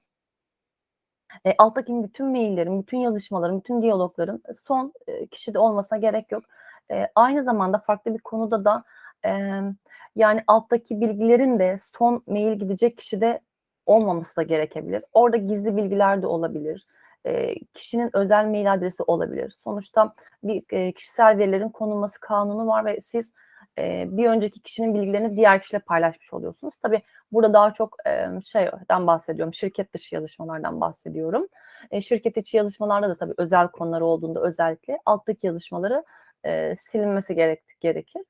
eee, 1.45 1.55
alttaki 1.57 2.03
bütün 2.03 2.25
maillerin, 2.27 2.81
bütün 2.81 2.97
yazışmaların, 2.97 3.59
bütün 3.59 3.81
diyalogların 3.81 4.41
son, 4.67 4.93
eee, 5.07 5.27
kişide 5.27 5.59
olmasına 5.59 5.97
gerek 5.97 6.31
yok. 6.31 6.43
Eee, 6.91 7.12
aynı 7.15 7.43
zamanda 7.43 7.79
farklı 7.79 8.13
bir 8.13 8.19
konuda 8.19 8.65
da, 8.65 8.83
emm, 9.24 9.75
yani 10.15 10.43
alttaki 10.47 11.01
bilgilerin 11.01 11.59
de 11.59 11.77
son 11.97 12.24
mail 12.27 12.59
gidecek 12.59 12.97
kişide 12.97 13.39
olmaması 13.88 14.36
da 14.36 14.44
gerekebilir. 14.44 15.03
Orada 15.13 15.38
gizli 15.38 15.77
bilgiler 15.77 16.22
de 16.22 16.27
olabilir. 16.27 16.88
Eee, 17.25 17.56
kişinin 17.74 18.10
özel 18.17 18.46
mail 18.46 18.74
adresi 18.74 19.03
olabilir. 19.03 19.56
Sonuçta 19.63 20.13
bir, 20.44 20.63
eee, 20.72 20.91
kişisel 20.94 21.38
verilerin 21.38 21.70
konulması 21.70 22.20
kanunu 22.20 22.67
var 22.67 22.86
ve 22.86 23.01
siz, 23.01 23.32
eee, 23.77 24.08
bir 24.12 24.29
önceki 24.29 24.60
kişinin 24.62 24.94
bilgilerini 24.94 25.36
diğer 25.36 25.62
kişiyle 25.62 25.79
paylaşmış 25.84 26.34
oluyorsunuz. 26.34 26.74
Tabii 26.84 27.01
burada 27.32 27.53
daha 27.53 27.74
çok, 27.74 27.96
emm, 28.06 28.44
şeyden 28.44 29.08
bahsediyorum, 29.08 29.53
şirket 29.53 29.94
dışı 29.94 30.15
yazışmalardan 30.15 30.82
bahsediyorum. 30.82 31.48
Eee, 31.91 32.01
şirket 32.01 32.38
içi 32.38 32.58
yazışmalarda 32.58 33.10
da 33.10 33.17
tabii 33.17 33.34
özel 33.38 33.67
konular 33.67 34.01
olduğunda 34.01 34.41
özellikle 34.44 34.98
alttaki 35.06 35.48
yazışmaları, 35.48 36.03
eee, 36.46 36.75
silinmesi 36.79 37.36
gerek 37.36 37.62
gerekir. 37.82 38.24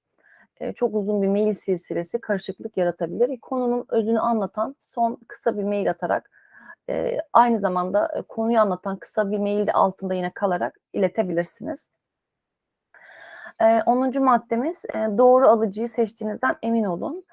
Eee, 0.62 0.74
çok 0.74 0.96
uzun 0.96 1.22
bir 1.22 1.28
mail 1.28 1.54
silsilesi 1.54 2.22
karışıklık 2.22 2.78
yaratabilir. 2.78 3.30
E, 3.30 3.40
konunun 3.42 3.86
özünü 3.90 4.20
anlatan 4.20 4.76
son 4.80 5.18
kısa 5.28 5.58
bir 5.58 5.64
mail 5.64 5.90
atarak, 5.90 6.32
eee, 6.90 7.20
aynı 7.34 7.60
zamanda, 7.60 8.12
eee, 8.16 8.22
konuyu 8.22 8.60
anlatan 8.60 8.98
kısa 8.98 9.32
bir 9.32 9.38
mail 9.40 9.68
de 9.68 9.74
altında 9.74 10.14
yine 10.14 10.32
kalarak 10.36 10.78
iletebilirsiniz. 10.94 11.88
Eee, 13.62 13.84
10'uncu 13.86 14.20
maddemiz, 14.22 14.84
doğru 15.18 15.48
alıcıyı 15.50 15.90
seçtiğinizden 15.90 16.56
emin 16.64 16.84
olun. 16.84 17.24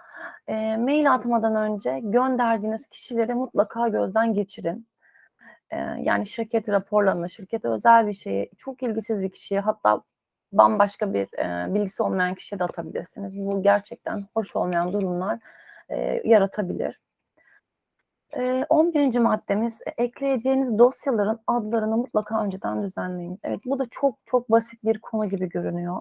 Mail 0.78 1.14
atmadan 1.14 1.56
önce 1.56 2.00
gönderdiğiniz 2.02 2.86
kişileri 2.88 3.34
mutlaka 3.34 3.88
gözden 3.88 4.34
geçirin. 4.34 4.86
Yani 5.98 6.26
şirket 6.26 6.68
raporlarını, 6.68 7.30
şirkete 7.30 7.68
özel 7.68 8.06
bir 8.08 8.12
şeyi, 8.14 8.50
çok 8.58 8.82
ilgisiz 8.82 9.20
bir 9.20 9.30
kişiye 9.30 9.60
hatta 9.60 10.02
bambaşka 10.58 11.14
bir, 11.14 11.28
eee, 11.38 11.74
bilgisi 11.74 12.02
olmayan 12.02 12.34
kişiye 12.34 12.58
de 12.58 12.64
atabilirsiniz. 12.64 13.36
Bu 13.36 13.62
gerçekten 13.62 14.26
hoş 14.34 14.56
olmayan 14.56 14.92
durumlar, 14.92 15.38
eee, 15.90 16.22
yaratabilir. 16.24 17.00
Eee, 18.36 18.66
11'inci 18.68 19.20
maddemiz, 19.20 19.80
e 19.86 20.02
ekleyeceğiniz 20.04 20.78
dosyaların 20.78 21.40
adlarını 21.46 21.96
mutlaka 21.96 22.44
önceden 22.44 22.82
düzenleyin. 22.82 23.38
Evet, 23.44 23.60
bu 23.66 23.78
da 23.78 23.86
çok 23.90 24.14
çok 24.26 24.50
basit 24.50 24.84
bir 24.84 24.98
konu 24.98 25.28
gibi 25.28 25.48
görünüyor 25.48 26.00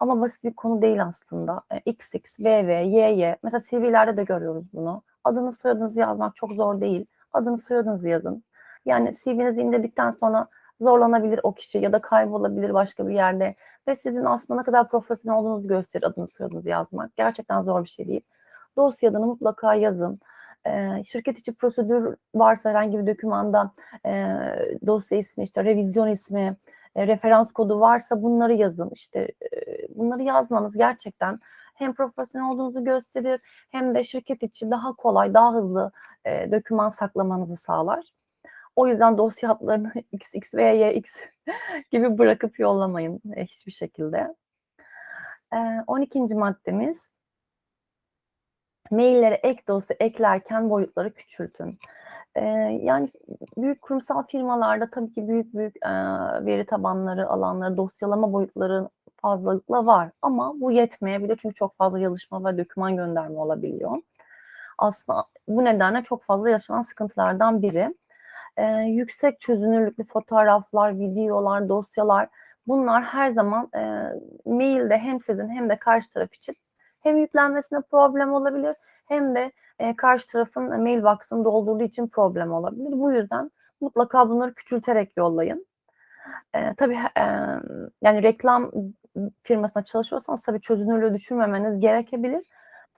ama 0.00 0.20
basit 0.20 0.44
bir 0.44 0.54
konu 0.54 0.82
değil 0.82 1.04
aslında. 1.04 1.62
Eee, 1.72 1.82
XX, 1.86 2.40
VV, 2.40 2.84
YY 2.84 3.36
mesela 3.42 3.62
CV'lerde 3.70 4.16
de 4.16 4.24
görüyoruz 4.24 4.66
bunu. 4.74 5.02
Adınızı, 5.24 5.58
soyadınızı 5.58 6.00
yazmak 6.00 6.36
çok 6.36 6.52
zor 6.52 6.80
değil. 6.80 7.06
Adınızı, 7.32 7.64
soyadınızı 7.66 8.08
yazın. 8.08 8.44
Yani 8.86 9.14
CV'nizi 9.24 9.60
indirdikten 9.60 10.10
sonra 10.10 10.46
zorlanabilir 10.80 11.40
o 11.42 11.54
kişi 11.54 11.78
ya 11.78 11.92
da 11.92 12.00
kaybolabilir 12.00 12.74
başka 12.74 13.08
bir 13.08 13.14
yerde 13.14 13.54
ve 13.88 13.96
sizin 13.96 14.24
aslında 14.24 14.60
ne 14.60 14.64
kadar 14.66 14.88
profesyonel 14.88 15.38
olduğunuzu 15.40 15.68
gösterir 15.68 16.04
adınızı, 16.06 16.32
soyadınızı 16.32 16.68
yazmak. 16.68 17.16
Gerçekten 17.16 17.62
zor 17.62 17.84
bir 17.84 17.88
şey 17.88 18.08
değil. 18.08 18.22
Dosya 18.76 19.10
adını 19.10 19.26
mutlaka 19.26 19.74
yazın. 19.74 20.20
Eee, 20.66 21.02
şirket 21.06 21.38
içi 21.38 21.54
prosedür 21.54 22.16
varsa 22.34 22.70
herhangi 22.70 22.98
bir 22.98 23.06
dokümanda, 23.14 23.72
eee, 24.04 24.78
dosya 24.86 25.18
ismi, 25.18 25.44
işte 25.44 25.64
revizyon 25.64 26.08
ismi, 26.08 26.56
eee, 26.96 27.06
referans 27.06 27.52
kodu 27.52 27.80
varsa 27.80 28.22
bunları 28.22 28.52
yazın. 28.54 28.90
İşte, 28.94 29.28
eee, 29.52 29.86
bunları 29.96 30.22
yazmanız 30.22 30.76
gerçekten 30.76 31.38
hem 31.74 31.94
profesyonel 31.94 32.50
olduğunuzu 32.50 32.84
gösterir 32.84 33.40
hem 33.70 33.94
de 33.94 34.04
şirket 34.04 34.42
içi 34.42 34.70
daha 34.70 34.92
kolay, 34.94 35.34
daha 35.34 35.54
hızlı, 35.54 35.92
eee, 36.26 36.52
doküman 36.52 36.88
saklamanızı 36.90 37.56
sağlar. 37.56 38.04
O 38.80 38.86
yüzden 38.88 39.18
dosya 39.18 39.50
adlarını 39.52 39.92
XX, 40.12 40.54
VY, 40.54 40.98
X 40.98 41.16
gibi 41.92 42.18
bırakıp 42.18 42.58
yollamayın, 42.58 43.20
eee, 43.36 43.46
hiçbir 43.46 43.72
şekilde. 43.72 44.34
Eee, 45.52 45.84
12'nci 45.86 46.34
maddemiz 46.34 47.10
maillere 48.90 49.34
ek 49.42 49.62
dosya 49.68 49.96
eklerken 50.00 50.70
boyutları 50.70 51.12
küçültün. 51.14 51.78
Eee, 52.36 52.80
yani 52.82 53.10
büyük 53.56 53.82
kurumsal 53.82 54.22
firmalarda 54.26 54.90
tabii 54.90 55.12
ki 55.14 55.28
büyük 55.28 55.54
büyük, 55.54 55.76
eee, 55.84 55.90
veri 56.46 56.66
tabanları 56.66 57.28
alanları, 57.28 57.76
dosyalama 57.76 58.32
boyutları 58.32 58.88
fazlalıkla 59.22 59.86
var 59.86 60.10
ama 60.22 60.54
bu 60.60 60.72
yetmeyebilir 60.72 61.38
çünkü 61.42 61.54
çok 61.54 61.76
fazla 61.76 61.98
yazışma 61.98 62.44
ve 62.44 62.58
doküman 62.58 62.96
gönderme 62.96 63.38
olabiliyor. 63.38 63.98
Aslında 64.78 65.24
bu 65.48 65.64
nedenle 65.64 66.02
çok 66.04 66.24
fazla 66.24 66.50
yaşanan 66.50 66.82
sıkıntılardan 66.82 67.62
biri. 67.62 67.94
Eee, 68.60 68.86
yüksek 68.90 69.40
çözünürlüklü 69.40 70.04
fotoğraflar, 70.04 71.00
videolar, 71.00 71.70
dosyalar 71.70 72.28
bunlar 72.68 73.04
her 73.04 73.32
zaman, 73.32 73.70
eee, 73.76 74.12
mailde 74.46 74.98
hem 74.98 75.22
sizin 75.22 75.50
hem 75.50 75.70
de 75.70 75.76
karşı 75.78 76.10
taraf 76.14 76.34
için 76.34 76.56
hem 77.04 77.18
yüklenmesinde 77.18 77.82
problem 77.92 78.34
olabilir 78.34 78.76
hem 79.08 79.36
de, 79.36 79.52
eee, 79.80 79.96
karşı 79.96 80.32
tarafın 80.32 80.82
mailbox'ını 80.82 81.44
doldurduğu 81.46 81.84
için 81.84 82.08
problem 82.08 82.52
olabilir. 82.52 82.92
Bu 82.92 83.12
yüzden 83.12 83.52
mutlaka 83.82 84.30
bunları 84.30 84.54
küçülterek 84.54 85.18
yollayın. 85.18 85.66
Eee, 86.56 86.74
tabii, 86.78 86.98
emm, 87.16 87.62
yani 88.02 88.24
reklam 88.24 88.72
firmasında 89.44 89.84
çalışıyorsanız 89.84 90.42
tabii 90.42 90.60
çözünürlüğü 90.60 91.14
düşürmemeniz 91.14 91.80
gerekebilir. 91.80 92.46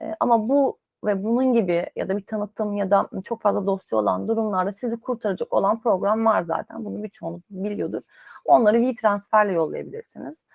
Eee, 0.02 0.16
ama 0.20 0.48
bu 0.48 0.78
ve 1.04 1.24
bunun 1.24 1.52
gibi 1.52 1.86
ya 1.96 2.08
da 2.08 2.16
bir 2.16 2.26
tanıtım 2.26 2.74
ya 2.74 2.90
da 2.90 3.08
çok 3.24 3.42
fazla 3.42 3.66
dosya 3.66 3.98
olan 3.98 4.28
durumlarda 4.28 4.72
sizi 4.72 5.00
kurtaracak 5.00 5.52
olan 5.52 5.80
program 5.80 6.24
var 6.26 6.42
zaten. 6.42 6.84
Bunu 6.84 7.02
birçoğunuz 7.02 7.42
biliyordur. 7.50 8.02
Onları 8.44 8.78
WeTransfer'le 8.78 9.52
yollayabilirsiniz. 9.54 10.46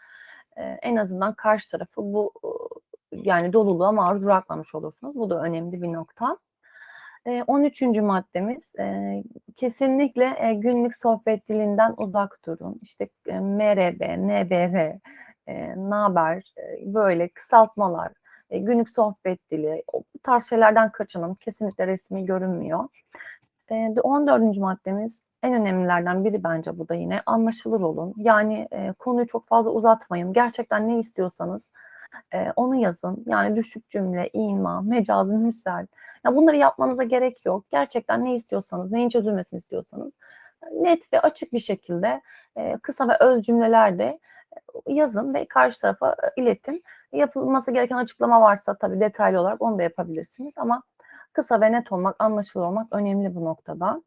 Eee, 0.57 0.79
en 0.83 0.95
azından 0.95 1.33
karşı 1.33 1.71
tarafı 1.71 2.01
bu, 2.03 2.33
ııı, 2.45 3.23
yani 3.25 3.53
doluluğa 3.53 3.91
maruz 3.91 4.23
bırakmamış 4.25 4.75
olursunuz. 4.75 5.15
Bu 5.19 5.29
da 5.29 5.41
önemli 5.43 5.81
bir 5.81 5.93
nokta. 5.93 6.37
Eee, 7.27 7.43
13'üncü 7.47 8.01
maddemiz, 8.01 8.73
eee, 8.79 9.23
kesinlikle, 9.57 10.25
eee, 10.25 10.53
günlük 10.53 10.95
sohbet 10.97 11.49
dilinden 11.49 11.93
uzak 11.97 12.39
durun. 12.45 12.79
İşte, 12.83 13.09
MRB, 13.27 14.01
NBR, 14.19 14.99
naber, 15.77 16.53
böyle 16.85 17.29
kısaltmalar, 17.29 18.13
eee, 18.51 18.59
günlük 18.59 18.89
sohbet 18.89 19.51
dili, 19.51 19.83
bu 19.95 20.03
tarz 20.23 20.49
şeylerden 20.49 20.91
kaçının. 20.91 21.35
Kesinlikle 21.35 21.87
resmî 21.87 22.25
görünmüyor. 22.25 22.85
Ve 23.71 24.01
14'üncü 24.03 24.61
maddemiz 24.61 25.19
en 25.43 25.53
önemlilerden 25.53 26.25
biri 26.25 26.43
bence 26.43 26.79
bu 26.79 26.89
da 26.89 26.95
yine 26.95 27.21
anlaşılır 27.25 27.81
olun. 27.81 28.13
Yani, 28.17 28.67
eee, 28.71 28.93
konuyu 28.99 29.27
çok 29.27 29.47
fazla 29.47 29.69
uzatmayın. 29.71 30.33
Gerçekten 30.33 30.87
ne 30.89 30.99
istiyorsanız, 30.99 31.71
eee, 32.33 32.53
onu 32.55 32.75
yazın. 32.75 33.23
Yani 33.27 33.55
düşük 33.55 33.89
cümle, 33.89 34.29
ima, 34.33 34.81
mecazi, 34.81 35.33
mürsel 35.33 35.87
ya 36.25 36.35
bunları 36.35 36.57
yapmanıza 36.57 37.03
gerek 37.03 37.45
yok. 37.45 37.65
Gerçekten 37.71 38.25
ne 38.25 38.35
istiyorsanız, 38.35 38.91
neyin 38.91 39.09
çözülmesini 39.09 39.57
istiyorsanız 39.59 40.13
net 40.73 41.13
ve 41.13 41.21
açık 41.21 41.53
bir 41.53 41.59
şekilde, 41.59 42.21
eee, 42.57 42.77
kısa 42.83 43.07
ve 43.07 43.17
öz 43.19 43.45
cümlelerde 43.45 44.19
yazın 44.87 45.33
ve 45.33 45.45
karşı 45.47 45.81
tarafa, 45.81 46.15
iletin. 46.37 46.83
Yapılması 47.13 47.71
gereken 47.71 47.97
açıklama 47.97 48.41
varsa 48.41 48.77
tabii 48.77 48.99
detaylı 48.99 49.39
olarak 49.41 49.61
onu 49.61 49.77
da 49.79 49.83
yapabilirsiniz 49.83 50.53
ama 50.57 50.83
kısa 51.33 51.61
ve 51.61 51.71
net 51.71 51.91
olmak, 51.91 52.15
anlaşılır 52.19 52.65
olmak 52.65 52.87
önemli 52.93 53.35
bu 53.35 53.45
noktada. 53.45 54.01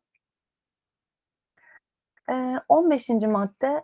Eee, 2.28 2.60
15'inci 2.68 3.26
madde, 3.26 3.82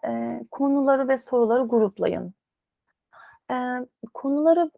konuları 0.51 1.09
ve 1.09 1.19
soruları 1.19 1.63
gruplayın. 1.69 2.35
Konuları, 4.15 4.71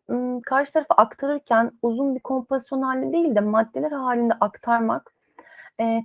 karşı 0.46 0.72
tarafa 0.72 0.94
aktarırken 0.94 1.72
uzun 1.82 2.14
bir 2.14 2.20
kompozisyon 2.20 2.82
hâlinde 2.82 3.12
değil 3.12 3.34
de 3.36 3.40
maddeler 3.40 3.90
hâlinde 3.92 4.34
aktarmak, 4.40 5.12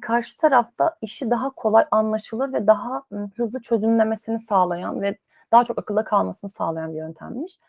karşı 0.01 0.37
tarafta 0.37 0.95
işi 1.01 1.29
daha 1.29 1.49
kolay 1.49 1.85
anlaşılır 1.91 2.53
ve 2.53 2.67
daha, 2.67 3.03
hızlı 3.37 3.61
çözümlemesini 3.61 4.39
sağlayan 4.39 5.01
ve 5.01 5.17
daha 5.51 5.65
çok 5.65 5.79
akılda 5.79 6.03
kalmasını 6.03 6.49
sağlayan 6.51 6.93
bir 6.93 6.97
yöntemmiş. 6.97 7.59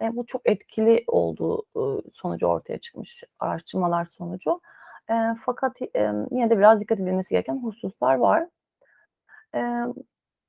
Eee, 0.00 0.16
bu 0.16 0.26
çok 0.26 0.42
etkili 0.44 1.04
olduğu, 1.06 1.62
ııı, 1.76 2.02
sonucu 2.14 2.46
ortaya 2.46 2.78
çıkmış 2.78 3.24
araştırmalar 3.40 4.04
sonucu. 4.04 4.60
Eee, 5.10 5.34
fakat, 5.46 5.76
emm, 5.94 6.26
yine 6.30 6.50
de 6.50 6.58
biraz 6.58 6.80
dikkat 6.80 7.00
edilmesi 7.00 7.30
gereken 7.30 7.62
hususlar 7.62 8.14
var. 8.14 8.46
Emm, 9.54 9.94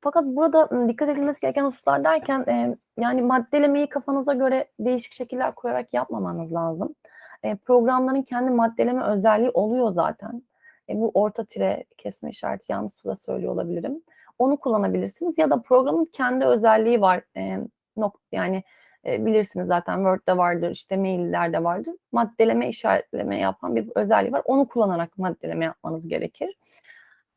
fakat 0.02 0.26
burada, 0.26 0.90
dikkat 0.90 1.10
edilmesi 1.10 1.42
gereken 1.42 1.66
hususlar 1.66 2.04
derken, 2.04 2.46
eee, 2.48 2.78
yani 3.00 3.22
maddelemeyi 3.22 3.90
kafanıza 3.90 4.34
göre 4.34 4.68
değişik 4.80 5.14
şekiller 5.14 5.56
koyarak 5.56 5.94
yapmamanız 5.94 6.54
lazım. 6.54 6.96
Eee, 7.44 7.56
programların 7.66 8.22
kendi 8.24 8.52
maddeleme 8.52 9.04
özelliği 9.04 9.50
oluyor 9.52 9.92
zaten. 9.92 10.44
E, 10.90 10.96
bu 11.02 11.12
orta 11.14 11.46
tire, 11.46 11.86
kesme 11.98 12.30
işareti 12.30 12.72
yanlış 12.72 13.06
da 13.06 13.16
söylüyor 13.16 13.54
olabilirim. 13.54 14.02
Onu 14.40 14.58
kullanabilirsiniz 14.58 15.38
ya 15.38 15.50
da 15.50 15.62
programın 15.62 16.06
kendi 16.14 16.46
özelliği 16.46 17.02
var. 17.02 17.24
Emm, 17.36 17.66
nok 17.98 18.20
yani, 18.32 18.64
eee, 19.08 19.26
bilirsiniz 19.26 19.68
zaten 19.68 19.96
Word'de 19.98 20.38
vardır, 20.38 20.72
işte 20.72 20.98
mail'lerde 20.98 21.64
vardır. 21.64 21.96
Maddeleme, 22.12 22.70
işaretleme 22.70 23.40
yapan 23.40 23.76
bir 23.76 23.90
özelliği 23.96 24.34
var. 24.34 24.42
Onu 24.46 24.68
kullanarak 24.68 25.18
maddeleme 25.18 25.66
yapmanız 25.66 26.08
gerekir. 26.08 26.56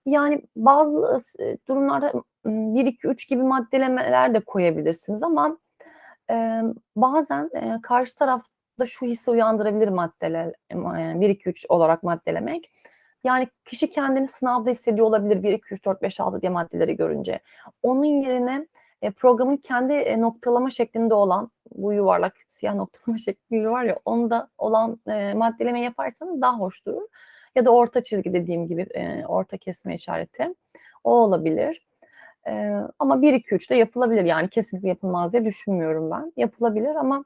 Yani 0.07 0.43
bazı, 0.57 0.99
ııı, 0.99 1.21
s 1.21 1.59
durumlarda, 1.69 2.13
ımm, 2.47 2.75
1-2-3 2.77 3.29
gibi 3.29 3.43
maddelemeler 3.43 4.35
de 4.35 4.41
koyabilirsiniz 4.41 5.23
ama, 5.23 5.59
bazen, 6.97 7.51
eee, 7.55 7.79
karşı 7.83 8.17
tarafta 8.17 8.87
şu 8.87 9.07
hissi 9.07 9.31
uyandırabilir 9.31 9.89
maddele 9.89 10.53
eee, 10.75 11.15
1-2-3 11.21 11.67
olarak 11.69 12.03
maddelemek. 12.03 12.73
Yani 13.25 13.49
kişi 13.67 13.91
kendini 13.91 14.29
sınavda 14.29 14.71
hissediyor 14.71 15.07
olabilir 15.07 15.43
1-2-3-4-5-6 15.43 16.43
diye 16.43 16.51
maddeleri 16.53 16.97
görünce. 16.97 17.41
Onun 17.83 18.05
yerine, 18.05 18.69
eee, 19.03 19.11
programın 19.11 19.57
kendi, 19.57 19.93
eee, 19.93 20.21
noktalama 20.21 20.71
şeklinde 20.71 21.15
olan, 21.15 21.51
bu 21.75 21.93
yuvarlak 21.93 22.35
siyah 22.49 22.75
noktalama 22.75 23.19
şekli 23.19 23.71
var 23.71 23.85
ya, 23.85 23.99
onda 24.05 24.49
olan, 24.59 25.01
eee, 25.09 25.35
maddelemeyi 25.35 25.85
yaparsanız 25.85 26.41
daha 26.41 26.59
hoş 26.59 26.87
durur. 26.87 27.03
Ya 27.57 27.65
da 27.65 27.71
orta 27.71 28.03
çizgi 28.03 28.33
dediğim 28.33 28.69
gibi, 28.69 28.87
eee, 28.95 29.25
orta 29.29 29.57
kesme 29.59 29.95
işareti. 29.95 30.55
O 31.05 31.13
olabilir. 31.15 31.87
Eee, 32.47 32.77
ama 32.99 33.23
1-2-3 33.23 33.71
de 33.71 33.75
yapılabilir. 33.75 34.25
Yani 34.25 34.49
kesinlikle 34.51 34.89
yapılmaz 34.89 35.33
diye 35.33 35.45
düşünmüyorum 35.45 36.11
ben. 36.11 36.33
Yapılabilir 36.37 36.95
ama 36.97 37.25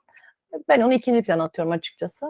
ben 0.69 0.81
onu 0.81 0.93
2'nci 0.95 1.23
plana 1.23 1.45
atıyorum 1.45 1.73
açıkçası. 1.73 2.27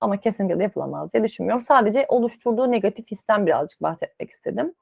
Ama 0.00 0.16
kesinlikle 0.20 0.58
de 0.58 0.62
yapılamaz 0.62 1.12
diye 1.12 1.24
düşünmüyorum. 1.24 1.62
Sadece 1.64 2.06
oluşturduğu 2.08 2.72
negatif 2.72 3.10
histen 3.10 3.46
birazcık 3.46 3.82
bahsetmek 3.82 4.30
istedim. 4.30 4.74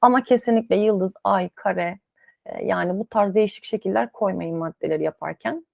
Ama 0.00 0.22
kesinlikle 0.24 0.76
yıldız, 0.76 1.12
ay, 1.24 1.48
kare, 1.54 1.98
yani 2.62 2.98
bu 2.98 3.06
tarz 3.06 3.34
değişik 3.34 3.64
şekiller 3.64 4.12
koymayın 4.12 4.56
maddeleri 4.56 5.02
yaparken. 5.02 5.66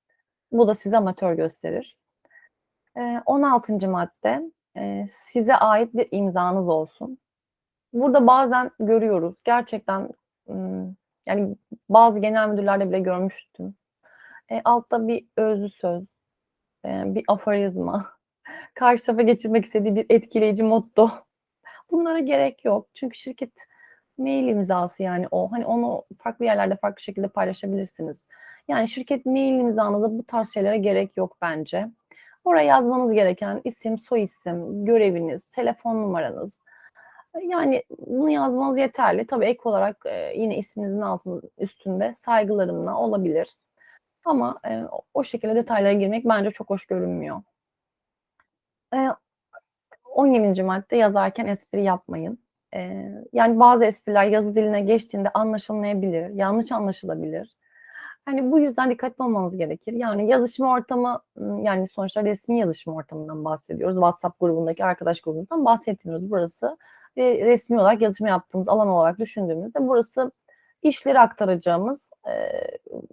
Bu 0.52 0.69
da 0.69 0.75
sizi 0.75 0.97
amatör 0.97 1.35
gösterir. 1.35 1.97
Eee, 2.97 3.23
16'ncı 3.26 3.88
madde, 3.88 4.43
size 5.09 5.57
ait 5.57 5.95
bir 5.95 6.09
imzanız 6.11 6.69
olsun. 6.69 7.19
Burada 7.93 8.26
bazen 8.26 8.71
görüyoruz. 8.81 9.35
Gerçekten, 9.45 10.09
yani 11.26 11.56
bazı 11.89 12.19
genel 12.19 12.49
müdürlerde 12.49 12.89
bile 12.89 13.00
görmüştüm. 13.00 13.75
Altta 14.65 15.08
bir 15.08 15.26
özlü 15.37 15.69
söz, 15.69 16.04
bir 16.84 17.25
aforizma, 17.28 18.13
karşı 18.75 19.06
tarafa 19.06 19.23
geçirmek 19.23 19.65
istediği 19.65 19.95
bir 19.97 20.06
etkileyici 20.08 20.63
motto. 20.63 21.10
Bunlara 21.91 22.19
gerek 22.19 22.65
yok. 22.65 22.89
Çünkü 22.95 23.19
şirket 23.19 23.52
mail 24.18 24.48
imzası 24.48 25.02
yani 25.02 25.26
o. 25.30 25.52
Hani 25.52 25.66
onu 25.66 26.04
farklı 26.18 26.44
yerlerde 26.44 26.76
farklı 26.76 27.02
şekilde 27.02 27.28
paylaşabilirsiniz. 27.28 28.24
Yani 28.68 28.88
şirket 28.88 29.26
mail 29.26 29.60
imzanızda 29.60 30.18
bu 30.18 30.24
tarz 30.26 30.54
şeylere 30.54 30.78
gerek 30.78 31.16
yok 31.16 31.36
bence. 31.42 31.88
Oraya 32.44 32.64
yazmanız 32.66 33.12
gereken 33.12 33.60
isim, 33.64 33.98
soyisim, 33.98 34.84
göreviniz, 34.84 35.44
telefon 35.46 35.96
numaranız. 36.02 36.58
Yani 37.42 37.82
bunu 38.06 38.30
yazmanız 38.30 38.78
yeterli. 38.78 39.26
Tabii 39.26 39.44
ek 39.46 39.60
olarak, 39.64 39.96
eee, 40.06 40.34
yine 40.36 40.58
isminizin 40.58 41.00
altın 41.00 41.42
üstünde 41.58 42.14
saygılarımla 42.14 42.98
olabilir. 42.98 43.56
Ama, 44.24 44.60
eee, 44.66 44.84
o 45.14 45.24
şekilde 45.24 45.54
detaylara 45.56 45.92
girmek 45.92 46.24
bence 46.24 46.50
çok 46.50 46.70
hoş 46.70 46.86
görünmüyor. 46.86 47.42
Eee, 48.94 49.10
17'nci 50.04 50.62
madde 50.62 50.96
yazarken 50.96 51.46
espri 51.46 51.82
yapmayın. 51.84 52.38
Eee, 52.75 53.25
yani 53.32 53.60
bazı 53.60 53.84
espriler 53.84 54.25
yazı 54.25 54.54
diline 54.56 54.80
geçtiğinde 54.80 55.28
anlaşılmayabilir, 55.34 56.30
yanlış 56.30 56.73
anlaşılabilir. 56.73 57.56
Hani 58.26 58.52
bu 58.52 58.60
yüzden 58.60 58.91
dikkatli 58.91 59.25
olmanız 59.25 59.56
gerekir. 59.56 59.93
Yani 59.93 60.30
yazışma 60.30 60.71
ortamı, 60.73 61.21
ımm, 61.39 61.65
yani 61.65 61.89
sonuçta 61.89 62.25
resmî 62.25 62.60
yazışma 62.60 62.95
ortamından 62.95 63.45
bahsediyoruz. 63.45 63.97
WhatsApp 63.97 64.41
grubundaki 64.41 64.84
arkadaş 64.84 65.21
grubundan 65.21 65.65
bahsetmiyoruz. 65.65 66.30
Burası, 66.30 66.76
eee, 67.17 67.45
resmî 67.47 67.80
olarak 67.80 68.02
yazışma 68.02 68.28
yaptığımız 68.28 68.69
alan 68.69 68.89
olarak 68.89 69.19
düşündüğümüzde 69.19 69.89
burası 69.89 70.32
işleri 70.82 71.21
aktaracağımız, 71.21 72.08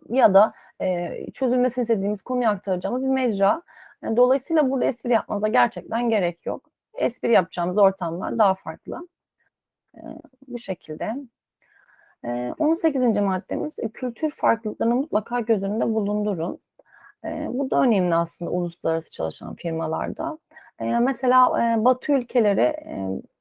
ya 0.09 0.33
da, 0.33 0.53
eee, 0.81 1.27
çözülmesini 1.33 1.81
istediğimiz 1.81 2.21
konuyu 2.21 2.49
aktaracağımız 2.49 3.03
bir 3.03 3.07
mecra. 3.07 3.61
Dolayısıyla 4.17 4.69
burada 4.71 4.85
espri 4.85 5.11
yapmanıza 5.13 5.47
gerçekten 5.47 6.09
gerek 6.09 6.45
yok. 6.45 6.69
Espri 6.95 7.31
yapacağımız 7.31 7.77
ortamlar 7.77 8.37
daha 8.39 8.55
farklı. 8.55 9.07
Bu 10.47 10.59
şekilde. 10.59 11.15
Eee, 12.25 12.55
18'inci 12.59 13.21
maddemiz, 13.21 13.79
eee, 13.79 13.89
kültür 13.89 14.31
farklılıklarını 14.31 14.95
mutlaka 14.95 15.39
göz 15.39 15.63
önünde 15.63 15.95
bulundurun. 15.95 16.59
Bu 17.49 17.71
da 17.71 17.81
önemli 17.83 18.15
aslında 18.15 18.51
uluslararası 18.51 19.11
çalışan 19.11 19.55
firmalarda. 19.55 20.39
Mesela, 21.01 21.51
Batı 21.85 22.13
ülkeleri, 22.13 22.75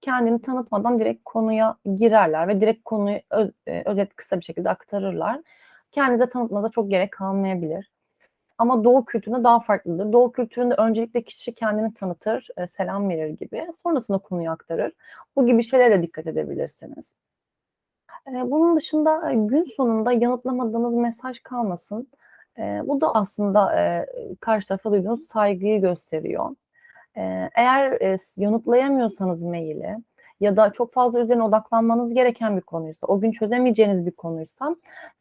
kendini 0.00 0.42
tanıtmadan 0.42 1.00
direkt 1.00 1.22
konuya 1.24 1.76
girerler 1.96 2.48
ve 2.48 2.60
direkt 2.62 2.84
konuyu 2.84 3.20
eee, 3.68 3.82
özet 3.86 4.16
kısa 4.16 4.38
bir 4.40 4.44
şekilde 4.44 4.70
aktarırlar. 4.70 5.40
Kendinizi 5.92 6.30
tanıtmanıza 6.30 6.68
çok 6.68 6.90
gerek 6.90 7.12
kalmayabilir. 7.12 7.90
Ama 8.60 8.84
Doğu 8.84 9.06
kültüründe 9.06 9.44
daha 9.44 9.60
farklıdır. 9.60 10.12
Doğu 10.12 10.32
kültüründe 10.32 10.74
öncelikle 10.76 11.22
kişi 11.24 11.54
kendini 11.56 11.94
tanıtır, 11.94 12.48
eee, 12.58 12.68
selam 12.68 13.10
verir 13.10 13.28
gibi. 13.30 13.68
Sonrasında 13.84 14.18
konuyu 14.18 14.52
aktarır. 14.52 14.92
Bu 15.36 15.46
gibi 15.46 15.64
şeylere 15.64 16.02
dikkat 16.02 16.28
edebilirsiniz. 16.28 17.14
Eee, 18.28 18.42
bunun 18.50 18.76
dışında, 18.76 19.30
eee, 19.32 19.36
gün 19.46 19.64
sonunda 19.64 20.12
yanıtlamadığınız 20.12 20.94
mesaj 20.94 21.40
kalmasın. 21.40 22.08
Eee, 22.58 22.82
bu 22.86 23.00
da 23.00 23.14
aslında, 23.14 23.74
eee, 23.76 24.06
karşı 24.40 24.68
tarafa 24.68 24.90
duyduğunuz 24.92 25.26
saygıyı 25.28 25.80
gösteriyor. 25.80 26.50
Eee, 27.16 27.50
eğer, 27.56 28.16
s 28.18 28.42
yanıtlayamıyorsanız 28.42 29.42
mail'i 29.42 29.96
ya 30.40 30.56
da 30.56 30.70
çok 30.72 30.92
fazla 30.92 31.20
üzerine 31.20 31.42
odaklanmanız 31.42 32.14
gereken 32.14 32.56
bir 32.56 32.62
konuysa, 32.62 33.06
o 33.06 33.20
gün 33.20 33.32
çözemeyeceğiniz 33.32 34.06
bir 34.06 34.10
konuysa, 34.12 34.76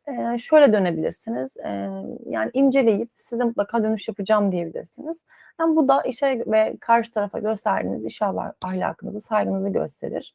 eee, 0.07 0.37
şöyle 0.39 0.73
dönebilirsiniz. 0.73 1.57
Eee, 1.57 1.89
yani 2.25 2.51
inceleyip 2.53 3.09
size 3.15 3.43
mutlaka 3.43 3.83
dönüş 3.83 4.07
yapacağım 4.07 4.51
diyebilirsiniz. 4.51 5.21
Yani 5.59 5.75
bu 5.75 5.87
da 5.87 6.01
işe 6.03 6.43
ve 6.47 6.77
karşı 6.81 7.11
tarafa 7.11 7.39
gösterdiğiniz 7.39 8.05
iş 8.05 8.21
ala 8.21 8.53
ahlakınızı, 8.63 9.21
saygınızı 9.21 9.69
gösterir. 9.69 10.33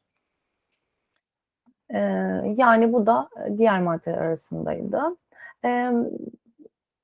Eee, 1.93 2.53
yani 2.57 2.93
bu 2.93 3.05
da, 3.05 3.29
eee, 3.37 3.57
diğer 3.57 3.81
maddeler 3.81 4.17
arasındaydı. 4.17 5.01
Emm, 5.63 6.05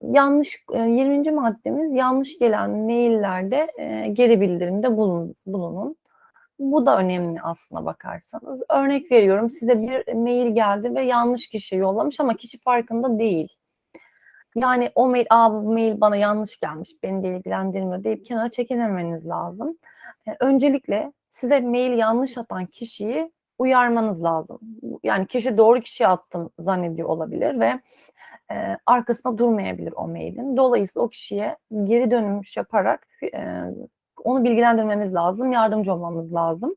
yanlış, 0.04 0.65
eee, 0.74 0.82
20'nci 0.91 1.32
maddemiz 1.32 1.94
yanlış 1.94 2.39
gelen 2.39 2.72
mail'lerde, 2.72 3.67
eee, 3.80 4.08
geri 4.13 4.41
bildirimde 4.41 4.98
bulun 4.98 5.36
bulunun. 5.46 5.98
Bu 6.62 6.86
da 6.86 6.97
önemli 6.97 7.41
aslına 7.41 7.86
bakarsanız. 7.86 8.62
Örnek 8.69 9.12
veriyorum, 9.12 9.50
size 9.50 9.82
bir 9.82 10.13
mail 10.13 10.56
geldi 10.56 10.95
ve 10.95 11.02
yanlış 11.06 11.47
kişiye 11.50 11.82
yollamış 11.82 12.19
ama 12.19 12.34
kişi 12.38 12.60
farkında 12.60 13.19
değil. 13.19 13.47
Yani 14.56 14.91
o 14.95 15.08
mail, 15.10 15.26
"A, 15.30 15.54
bu 15.54 15.74
mail 15.74 16.02
bana 16.02 16.15
yanlış 16.15 16.60
gelmiş, 16.60 16.91
beni 17.04 17.24
de 17.24 17.38
ilgilendirmiyor." 17.38 18.04
deyip 18.04 18.26
kenara 18.26 18.50
çekilmemeniz 18.52 19.28
lazım. 19.28 19.78
Eee, 20.28 20.38
öncelikle 20.39 21.13
size 21.30 21.60
mail 21.60 21.97
yanlış 21.97 22.38
atan 22.38 22.65
kişiyi 22.65 23.32
uyarmanız 23.60 24.24
lazım. 24.24 24.60
Yani 25.04 25.28
kişi 25.28 25.58
doğru 25.58 25.80
kişiye 25.82 26.10
attım 26.10 26.50
zannediyor 26.60 27.10
olabilir 27.10 27.60
ve, 27.60 27.80
eee, 28.52 28.78
arkasında 28.86 29.38
durmayabilir 29.38 29.93
o 29.95 30.08
mail'in. 30.08 30.58
Dolayısıyla 30.58 31.06
o 31.06 31.10
kişiye 31.10 31.58
geri 31.84 32.12
dönüş 32.12 32.58
yaparak, 32.58 33.08
eee, 33.21 33.63
onu 34.25 34.43
bilgilendirmemiz 34.43 35.13
lazım, 35.13 35.51
yardımcı 35.51 35.93
olmamız 35.93 36.34
lazım 36.34 36.75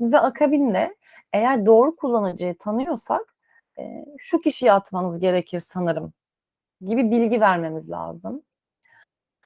ve 0.00 0.20
akabinde 0.20 0.96
eğer 1.32 1.66
doğru 1.66 1.96
kullanıcıyı 1.96 2.58
tanıyorsak, 2.58 3.36
eee, 3.78 4.06
"Şu 4.18 4.40
kişiye 4.40 4.72
atmanız 4.72 5.20
gerekir 5.20 5.60
sanırım." 5.60 6.12
gibi 6.82 7.12
bilgi 7.12 7.40
vermemiz 7.42 7.90
lazım. 7.90 8.42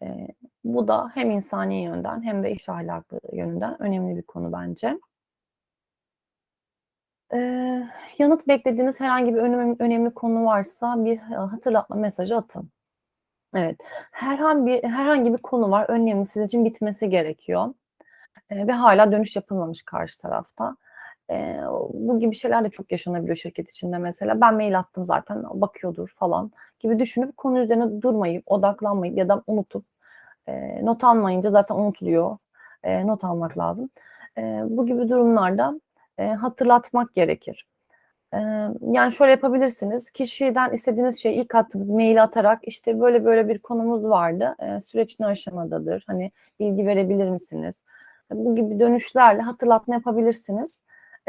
Eee, 0.03 0.29
bu 0.65 0.89
da 0.89 1.11
hem 1.15 1.31
insani 1.31 1.83
yönden 1.85 2.23
hem 2.23 2.43
de 2.45 2.51
iş 2.53 2.69
ahlakı 2.69 3.21
yönünden 3.33 3.83
önemli 3.83 4.17
bir 4.17 4.23
konu 4.23 4.53
bence. 4.53 5.01
Eee, 7.33 7.89
yanıt 8.19 8.49
beklediğiniz 8.49 9.01
herhangi 9.01 9.35
bir 9.35 9.39
önem 9.41 9.77
önemli 9.79 10.15
konu 10.15 10.45
varsa 10.45 11.05
bir 11.05 11.17
ha 11.19 11.53
hatırlatma 11.53 11.97
mesajı 11.97 12.37
atın. 12.37 12.71
Evet, 13.57 13.77
herhangi 14.13 14.83
herhangi 14.85 15.33
bir 15.33 15.39
konu 15.39 15.71
var, 15.71 15.87
önemli, 15.89 16.27
sizin 16.27 16.47
için 16.47 16.65
bitmesi 16.65 17.09
gerekiyor, 17.11 17.75
eee, 18.53 18.67
ve 18.69 18.73
hâlâ 18.73 19.13
dönüş 19.13 19.37
yapılmamış 19.37 19.83
karşı 19.83 20.23
tarafta. 20.23 20.77
Eee, 21.31 21.63
bu 21.95 22.21
gibi 22.21 22.37
şeyler 22.37 22.65
de 22.65 22.71
çok 22.71 22.93
yaşanabiliyor 22.93 23.37
şirket 23.37 23.71
içinde 23.71 23.99
mesela. 23.99 24.41
Ben 24.41 24.55
mail 24.57 24.79
attım 24.81 25.07
zaten, 25.07 25.45
bakıyordur 25.63 26.09
falan 26.19 26.53
gibi 26.81 26.99
düşünüp 27.01 27.39
konu 27.39 27.61
üzerine 27.61 28.03
durmayıp, 28.03 28.45
odaklanmayıp 28.53 29.19
ya 29.19 29.29
da 29.31 29.43
unutup, 29.47 29.87
eee, 30.49 30.81
not 30.87 31.05
almayınca 31.05 31.51
zaten 31.51 31.75
unutuluyor. 31.77 32.39
Eee, 32.87 33.07
not 33.09 33.25
almak 33.25 33.59
lazım. 33.59 33.91
Eee, 34.39 34.65
bu 34.71 34.87
gibi 34.87 35.11
durumlarda, 35.11 35.81
eee, 36.19 36.29
hatırlatmak 36.31 37.15
gerekir. 37.15 37.67
Yani 38.93 39.13
şöyle 39.13 39.31
yapabilirsiniz, 39.31 40.11
kişiden 40.11 40.73
istediğiniz 40.73 41.23
şeyi 41.23 41.35
ilk 41.37 41.55
attığınız 41.55 41.89
mail'i 41.89 42.23
atarak, 42.23 42.59
işte, 42.63 43.01
böyle 43.01 43.25
böyle 43.25 43.49
bir 43.49 43.59
konumuz 43.59 44.05
vardı, 44.05 44.57
süreç 44.87 45.21
ne 45.21 45.27
aşamadadır, 45.27 46.05
hani, 46.07 46.31
bilgi 46.61 46.87
verebilir 46.87 47.29
misiniz? 47.29 47.75
Bu 48.33 48.55
gibi 48.57 48.81
dönüşlerle 48.81 49.43
hatırlatma 49.43 49.95
yapabilirsiniz. 49.95 50.81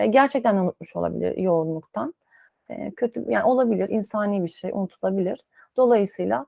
Gerçekten 0.10 0.56
unutmuş 0.56 0.96
olabilir 0.96 1.38
yoğunluktan. 1.38 2.14
Kötü 2.96 3.26
yani 3.28 3.44
olabilir, 3.44 3.90
insani 3.90 4.44
bir 4.44 4.50
şey, 4.50 4.72
unutulabilir. 4.74 5.42
Dolayısıyla, 5.78 6.46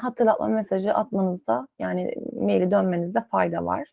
hatırlatma 0.00 0.48
mesajı 0.48 0.94
atmanızda, 0.94 1.68
yani 1.78 2.14
mail'i 2.40 2.70
dönmenizde 2.70 3.20
fayda 3.20 3.64
var. 3.64 3.88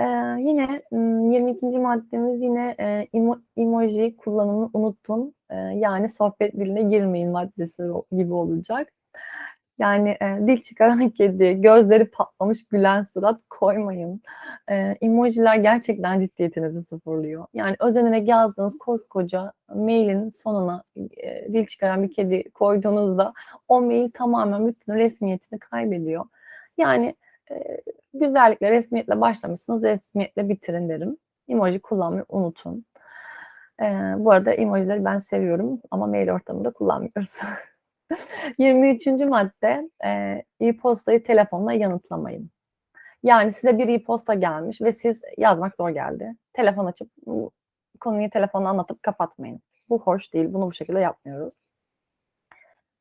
Eee, 0.00 0.36
yine, 0.40 0.82
ımm, 0.92 1.32
22'nci 1.32 1.78
maddemiz 1.78 2.42
yine, 2.42 2.74
emo 3.14 3.38
emoji 3.56 4.16
kullanımını 4.16 4.70
unutun, 4.74 5.34
eee, 5.52 5.56
yani 5.58 6.08
sohbet 6.08 6.54
diline 6.54 6.82
girmeyin 6.82 7.30
maddesi 7.30 7.82
gibi 8.16 8.32
olacak. 8.34 8.88
Yani, 9.78 10.16
eee, 10.22 10.38
dil 10.46 10.62
çıkaran 10.62 11.10
kedi, 11.10 11.60
gözleri 11.62 12.10
patlamış 12.10 12.66
gülen 12.68 13.02
surat 13.04 13.40
koymayın. 13.50 14.22
Eee, 14.70 14.98
emojiler 15.00 15.56
gerçekten 15.56 16.20
ciddiyetinizi 16.20 16.82
sıfırlıyor. 16.84 17.46
Yani 17.54 17.76
özenerek 17.80 18.28
yazdığınız 18.28 18.78
koskoca 18.78 19.52
mail'in 19.74 20.30
sonuna, 20.30 20.84
eee, 20.96 21.48
dil 21.52 21.66
çıkaran 21.66 22.02
bir 22.02 22.14
kedi 22.14 22.50
koyduğunuzda 22.50 23.32
o 23.68 23.82
mail 23.82 24.10
tamamen 24.14 24.68
bütün 24.68 24.94
resmiyetini 24.94 25.58
kaybediyor. 25.58 26.24
Yani, 26.78 27.14
eee, 27.50 27.82
güzellikle, 28.14 28.70
resmiyetle 28.70 29.20
başlamışsınız, 29.20 29.82
resmiyetle 29.82 30.48
bitirin 30.48 30.88
derim. 30.88 31.16
Emoji 31.48 31.80
kullanmayı 31.80 32.24
unutun. 32.28 32.84
Eee, 33.82 34.14
bu 34.18 34.32
arada 34.32 34.52
emojileri 34.52 35.04
ben 35.04 35.18
seviyorum 35.20 35.80
ama 35.90 36.06
mail 36.06 36.30
ortamında 36.30 36.72
kullanmıyoruz. 36.72 37.36
23'üncü 38.58 39.26
madde, 39.26 39.90
eee, 40.04 40.44
e-postayı 40.60 41.24
telefonla 41.24 41.72
yanıtlamayın. 41.72 42.50
Yani 43.24 43.52
size 43.52 43.78
bir 43.78 43.88
e-posta 43.88 44.34
gelmiş 44.34 44.82
ve 44.82 44.92
siz 44.92 45.20
yazmak 45.38 45.76
zor 45.76 45.90
geldi. 45.90 46.36
Telefon 46.54 46.86
açıp 46.86 47.10
konuyu 48.00 48.30
telefonla 48.30 48.68
anlatıp 48.70 49.02
kapatmayın. 49.02 49.60
Bu 49.88 50.02
hoş 50.02 50.34
değil, 50.34 50.46
bunu 50.54 50.66
bu 50.66 50.74
şekilde 50.74 51.00
yapmıyoruz. 51.00 51.54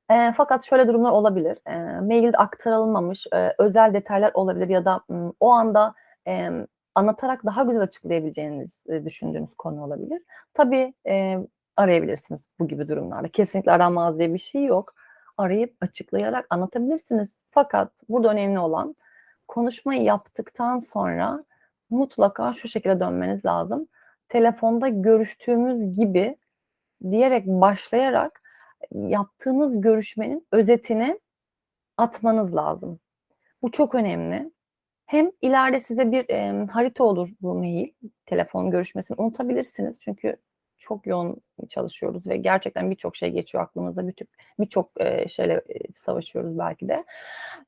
Eee, 0.09 0.33
fakat 0.37 0.63
şöyle 0.65 0.87
durumlar 0.87 1.11
olabilir. 1.11 1.57
Eee, 1.67 1.99
mailde 2.01 2.37
aktarılmamış, 2.37 3.27
eee, 3.33 3.55
özel 3.59 3.93
detaylar 3.93 4.31
olabilir 4.33 4.69
ya 4.69 4.85
da, 4.85 5.01
ımm, 5.11 5.33
o 5.39 5.49
anda, 5.51 5.93
emm, 6.25 6.65
anlatarak 6.95 7.45
daha 7.45 7.63
güzel 7.63 7.81
açıklayabileceğiniz, 7.81 8.79
eee, 8.89 9.05
düşündüğünüz 9.05 9.55
konu 9.55 9.83
olabilir. 9.83 10.21
Tabii, 10.53 10.93
eee, 11.05 11.47
arayabilirsiniz 11.77 12.41
bu 12.59 12.67
gibi 12.67 12.87
durumlarda. 12.87 13.27
Kesinlikle 13.29 13.71
aranmaz 13.71 14.19
diye 14.19 14.33
bir 14.33 14.39
şey 14.39 14.65
yok. 14.65 14.93
Arayıp 15.37 15.75
açıklayarak 15.81 16.45
anlatabilirsiniz. 16.49 17.33
Fakat 17.51 17.91
burada 18.09 18.29
önemli 18.31 18.59
olan 18.59 18.95
konuşmayı 19.47 20.03
yaptıktan 20.03 20.79
sonra 20.79 21.43
mutlaka 21.89 22.53
şu 22.53 22.67
şekilde 22.67 22.99
dönmeniz 22.99 23.45
lazım. 23.45 23.87
"Telefonda 24.29 24.87
görüştüğümüz 24.87 25.95
gibi" 25.99 26.37
diyerek 27.11 27.47
başlayarak 27.47 28.41
yaptığınız 28.91 29.81
görüşmenin 29.81 30.47
özetini 30.51 31.19
atmanız 31.97 32.55
lazım. 32.55 32.99
Bu 33.63 33.71
çok 33.71 33.95
önemli. 33.95 34.51
Hem 35.07 35.31
ileride 35.41 35.79
size 35.79 36.11
bir, 36.13 36.29
emm, 36.29 36.67
harita 36.67 37.03
olur 37.03 37.29
bu 37.41 37.55
mail, 37.55 37.87
telefon 38.25 38.71
görüşmesini 38.71 39.15
unutabilirsiniz. 39.21 39.97
Çünkü 40.01 40.37
çok 40.79 41.07
yoğun 41.07 41.37
çalışıyoruz 41.69 42.27
ve 42.27 42.37
gerçekten 42.37 42.91
birçok 42.91 43.15
şey 43.17 43.31
geçiyor 43.31 43.63
aklımızda. 43.65 44.07
Birçok 44.07 44.27
birçok, 44.59 44.91
eee, 44.99 45.27
şeyle, 45.29 45.61
eee, 45.69 45.81
savaşıyoruz 45.93 46.59
belki 46.59 46.87
de. 46.89 47.05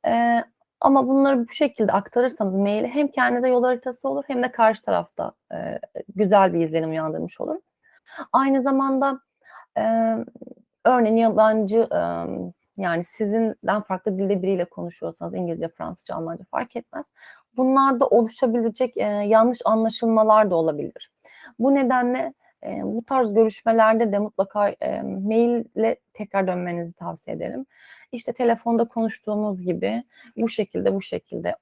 Eee, 0.07 0.45
ama 0.81 1.07
bunları 1.07 1.47
bu 1.49 1.53
şekilde 1.53 1.91
aktarırsanız 1.91 2.55
mail'i 2.55 2.87
hem 2.87 3.07
kendinize 3.07 3.49
yol 3.49 3.63
haritası 3.63 4.09
olur 4.09 4.23
hem 4.27 4.43
de 4.43 4.51
karşı 4.51 4.83
tarafta, 4.83 5.31
eee, 5.53 5.79
güzel 6.15 6.53
bir 6.53 6.65
izlenim 6.65 6.89
uyandırmış 6.89 7.41
olur. 7.41 7.57
Aynı 8.33 8.61
zamanda, 8.61 9.19
emm, 9.77 10.25
örneğin 10.85 11.15
yabancı, 11.15 11.87
yani 12.77 13.03
sizinden 13.03 13.81
farklı 13.81 14.17
dilde 14.17 14.41
biriyle 14.41 14.65
konuşuyorsanız 14.65 15.33
İngilizce, 15.33 15.67
Fransızca, 15.67 16.15
Almanca 16.15 16.43
fark 16.51 16.75
etmez. 16.75 17.05
Bunlarda 17.57 18.07
oluşabilecek, 18.07 18.97
yanlış 19.25 19.59
anlaşılmalar 19.65 20.49
da 20.51 20.55
olabilir. 20.55 21.11
Bu 21.59 21.75
nedenle, 21.75 22.33
bu 22.83 23.03
tarz 23.07 23.33
görüşmelerde 23.33 24.11
de 24.11 24.19
mutlaka, 24.19 24.69
emm, 24.69 25.27
mail'le 25.27 25.95
tekrar 26.13 26.47
dönmenizi 26.47 26.93
tavsiye 26.93 27.35
ederim. 27.35 27.65
İşte, 28.11 28.33
telefonda 28.33 28.85
konuştuğumuz 28.87 29.61
gibi 29.61 30.03
bu 30.37 30.49
şekilde, 30.49 30.95
bu 30.95 31.01
şekilde, 31.01 31.55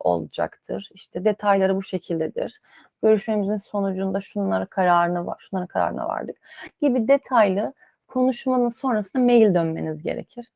olacaktır. 0.00 0.90
İşte, 0.94 1.24
detayları 1.24 1.76
bu 1.76 1.82
şekildedir. 1.82 2.60
Görüşmemizin 3.02 3.56
sonucunda 3.56 4.20
şunlara 4.20 4.66
kararına 4.66 5.26
va 5.26 5.36
şunların 5.38 5.66
kararına 5.66 6.08
vardık 6.08 6.36
gibi 6.80 7.08
detaylı 7.08 7.74
konuşmanın 8.12 8.68
sonrasında 8.68 9.22
mail 9.24 9.54
dönmeniz 9.54 10.02
gerekir. 10.02 10.52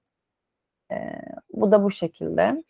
Eee, 0.93 1.23
bu 1.55 1.73
da 1.73 1.85
bu 1.85 1.91
şekilde. 1.91 2.65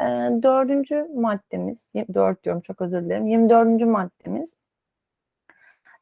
Eee, 0.00 0.30
4'üncü 0.42 1.08
maddemiz, 1.16 1.86
4 2.14 2.44
diyorum 2.44 2.62
çok 2.62 2.82
özür 2.82 3.04
dilerim. 3.04 3.26
24'üncü 3.28 3.86
maddemiz 3.86 4.56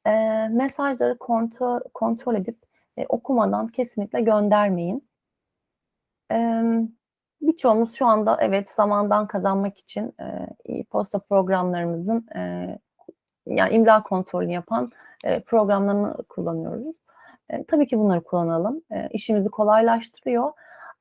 eee, 0.06 0.48
mesajları 0.48 1.18
kontrol 1.18 1.80
kontrol 1.94 2.34
edip, 2.34 2.58
eee, 2.96 3.06
okumadan 3.08 3.68
kesinlikle 3.68 4.20
göndermeyin. 4.20 5.08
Emm, 6.30 6.88
birçoğumuz 7.42 7.94
şu 7.94 8.06
anda 8.06 8.36
evet, 8.40 8.70
zamandan 8.70 9.26
kazanmak 9.26 9.78
için, 9.78 10.14
eee, 10.20 10.46
e-posta 10.80 11.18
programlarımızın, 11.18 12.26
eee, 12.34 12.78
yani 13.46 13.74
imla 13.74 14.02
kontrolünü 14.02 14.52
yapan, 14.52 14.92
eee, 15.24 15.40
programlarını 15.46 16.16
kullanıyoruz. 16.28 16.96
Eee, 17.52 17.64
tabii 17.68 17.86
ki 17.86 17.98
bunları 17.98 18.20
kullanalım. 18.24 18.82
Eee, 18.92 19.08
işimizi 19.12 19.48
kolaylaştırıyor, 19.48 20.52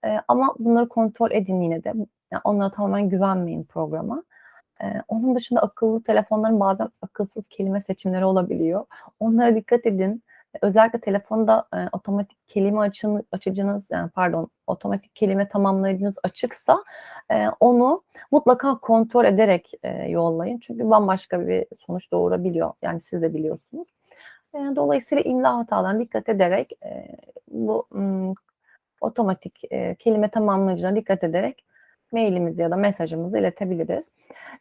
eee, 0.06 0.22
ama 0.28 0.56
bunları 0.60 0.90
kontrol 0.90 1.32
edin 1.32 1.62
yine 1.62 1.84
de. 1.84 1.94
Ya, 2.32 2.42
onlara 2.44 2.72
tamamen 2.72 3.10
güvenmeyin 3.10 3.64
programa. 3.64 4.24
Eee, 4.84 5.04
onun 5.08 5.36
dışında 5.36 5.62
akıllı 5.62 6.04
telefonların 6.04 6.60
bazen 6.60 6.90
akılsız 7.02 7.48
kelime 7.50 7.82
seçimleri 7.82 8.26
olabiliyor. 8.26 8.86
Onlara 9.20 9.56
dikkat 9.56 9.86
edin. 9.86 10.24
Özellikle 10.62 11.00
telefonda, 11.02 11.68
eee, 11.76 11.90
otomatik 11.94 12.38
kelime 12.50 12.80
açını 12.82 13.24
açıcınız, 13.32 13.88
yani 13.92 14.10
pardon, 14.12 14.50
otomatik 14.68 15.16
kelime 15.16 15.50
tamamlayıcınız 15.50 16.16
açıksa, 16.24 16.84
eee, 17.32 17.50
onu 17.60 18.04
mutlaka 18.32 18.80
kontrol 18.80 19.26
ederek, 19.26 19.72
eee, 19.84 20.08
yollayın. 20.10 20.60
Çünkü 20.60 20.90
bambaşka 20.90 21.48
bir 21.48 21.66
sonuç 21.88 22.12
doğurabiliyor. 22.12 22.74
Yani 22.82 23.02
siz 23.02 23.22
de 23.22 23.34
biliyorsunuz. 23.34 23.88
Dolayısıyla 24.54 25.24
imla 25.24 25.58
hatalarına 25.58 26.00
dikkat 26.00 26.30
ederek, 26.30 26.72
bu, 27.52 27.88
otomatik, 29.02 29.62
kelime 30.00 30.30
tamamlayıcılarına 30.32 30.96
dikkat 30.98 31.24
ederek 31.24 31.66
mail'imizi 32.12 32.62
ya 32.62 32.72
da 32.72 32.76
mesajımızı 32.76 33.40
iletebiliriz. 33.40 34.12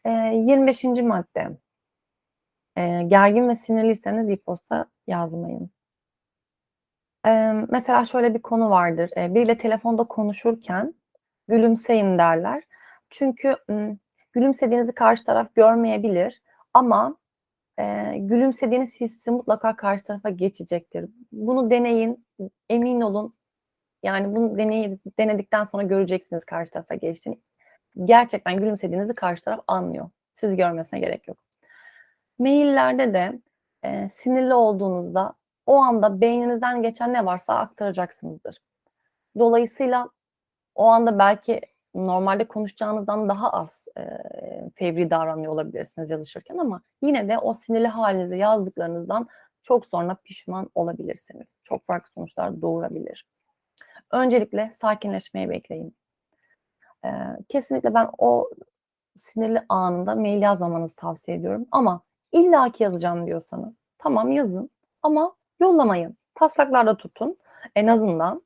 Eee, 0.05 0.11
25'inci 0.35 1.01
madde. 1.03 1.49
Gergin 3.07 3.49
ve 3.49 3.55
sinirliyseniz 3.55 4.29
e-posta 4.29 4.85
yazmayın. 5.07 5.69
Mesela 7.69 8.05
şöyle 8.05 8.33
bir 8.33 8.41
konu 8.41 8.69
vardır. 8.69 9.11
Biriyle 9.17 9.57
telefonda 9.57 10.03
konuşurken 10.03 10.93
gülümseyin 11.47 12.17
derler. 12.17 12.63
Çünkü, 13.09 13.55
gülümsediğinizi 14.33 14.93
karşı 14.95 15.23
taraf 15.23 15.55
görmeyebilir 15.55 16.41
ama, 16.73 17.17
eee, 17.79 18.17
gülümsediğiniz 18.19 19.01
hissi 19.01 19.31
mutlaka 19.31 19.75
karşı 19.75 20.03
tarafa 20.05 20.29
geçecektir. 20.29 21.05
Bunu 21.31 21.71
deneyin, 21.71 22.25
emin 22.69 23.01
olun. 23.01 23.35
Yani 24.03 24.35
bunu 24.35 24.57
deneyi 24.57 24.99
denedikten 25.19 25.65
sonra 25.65 25.83
göreceksiniz 25.83 26.45
karşı 26.45 26.71
tarafa 26.71 26.95
geçtiğini. 26.95 27.39
gerçekten 28.05 28.57
gülümsediğinizi 28.59 29.15
karşı 29.15 29.45
taraf 29.45 29.61
anlıyor. 29.67 30.09
Sizi 30.35 30.55
görmesine 30.57 30.99
gerek 30.99 31.27
yok. 31.29 31.37
Maillerde 32.39 33.13
de, 33.13 33.39
eee, 33.83 34.09
sinirli 34.09 34.53
olduğunuzda 34.53 35.33
o 35.65 35.75
anda 35.77 36.21
beyninizden 36.21 36.81
geçen 36.83 37.13
ne 37.13 37.25
varsa 37.25 37.55
aktaracaksınızdır. 37.59 38.57
Dolayısıyla 39.39 40.09
o 40.75 40.85
anda 40.87 41.19
belki 41.19 41.61
normalde 41.95 42.47
konuşacağınızdan 42.47 43.29
daha 43.29 43.49
az, 43.51 43.85
eee, 43.97 44.69
fevri 44.75 45.09
davranıyor 45.09 45.53
olabilirsiniz 45.53 46.09
yazışırken 46.11 46.57
ama 46.57 46.81
yine 47.01 47.29
de 47.29 47.37
o 47.39 47.53
sinirli 47.53 47.87
hâlinizde 47.87 48.35
yazdıklarınızdan 48.35 49.27
çok 49.63 49.85
sonra 49.85 50.15
pişman 50.23 50.69
olabilirsiniz. 50.75 51.47
Çok 51.63 51.85
farklı 51.87 52.11
sonuçlar 52.13 52.61
doğurabilir. 52.61 53.27
Öncelikle 54.11 54.71
sakinleşmeyi 54.73 55.49
bekleyin. 55.49 55.95
Eee, 57.05 57.37
kesinlikle 57.49 57.93
ben 57.93 58.09
o 58.17 58.49
sinirli 59.17 59.63
anında 59.69 60.15
mail 60.15 60.41
yazmamanızı 60.41 60.95
tavsiye 60.95 61.37
ediyorum 61.37 61.65
ama 61.71 62.01
illaki 62.31 62.83
yazacağım 62.83 63.27
diyorsanız 63.27 63.73
tamam 63.97 64.31
yazın 64.31 64.69
ama 65.03 65.35
yollamayın. 65.59 66.17
Taslaklarda 66.35 66.97
tutun 66.97 67.37
en 67.75 67.87
azından. 67.87 68.43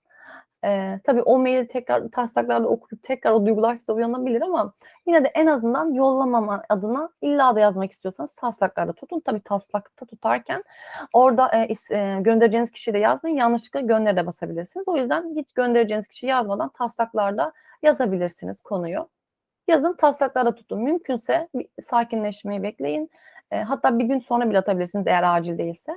Eee, 0.63 0.99
tabii 1.04 1.21
o 1.21 1.39
maili 1.39 1.67
tekrar 1.67 2.10
taslaklarda 2.10 2.67
okuyup 2.67 3.04
tekrar 3.04 3.32
o 3.32 3.45
duygular 3.45 3.76
sizde 3.76 3.91
uyanabilir 3.91 4.41
ama 4.41 4.73
yine 5.08 5.23
de 5.23 5.28
en 5.36 5.47
azından 5.47 5.93
yollamama 5.93 6.63
adına 6.69 7.10
illa 7.21 7.56
da 7.56 7.60
yazmak 7.60 7.91
istiyorsanız 7.91 8.32
taslaklarda 8.36 8.93
tutun. 8.93 9.19
Tabii 9.26 9.41
taslakta 9.41 10.06
tutarken 10.06 10.63
orada, 11.13 11.65
is 11.65 11.91
eee, 11.91 12.19
göndereceğiniz 12.21 12.71
kişiyi 12.71 12.93
de 12.93 12.97
yazmayın. 12.99 13.38
Yanlışlıkla 13.38 13.80
göndere 13.80 14.15
de 14.17 14.26
basabilirsiniz. 14.26 14.88
O 14.88 14.97
yüzden 14.97 15.36
hiç 15.36 15.54
göndereceğiniz 15.54 16.08
kişiyi 16.08 16.28
yazmadan 16.28 16.69
taslaklarda 16.69 17.54
yazabilirsiniz 17.84 18.62
konuyu. 18.63 19.08
Yazın, 19.69 19.93
taslaklarda 19.97 20.56
tutun. 20.56 20.82
Mümkünse 20.84 21.49
bir 21.56 21.67
sakinleşmeyi 21.84 22.63
bekleyin. 22.63 23.12
Eee, 23.54 23.62
hatta 23.63 23.99
1 23.99 24.06
gün 24.06 24.19
sonra 24.19 24.49
bile 24.49 24.60
atabilirsiniz 24.60 25.08
eğer 25.08 25.38
acil 25.38 25.58
değilse. 25.58 25.93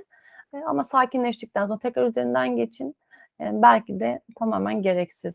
Eee, 0.55 0.63
ama 0.69 0.85
sakinleştikten 0.85 1.67
sonra 1.67 1.79
tekrar 1.79 2.07
üzerinden 2.09 2.57
geçin. 2.57 2.97
Belki 3.41 4.01
de 4.01 4.21
tamamen 4.39 4.83
gereksiz, 4.83 5.35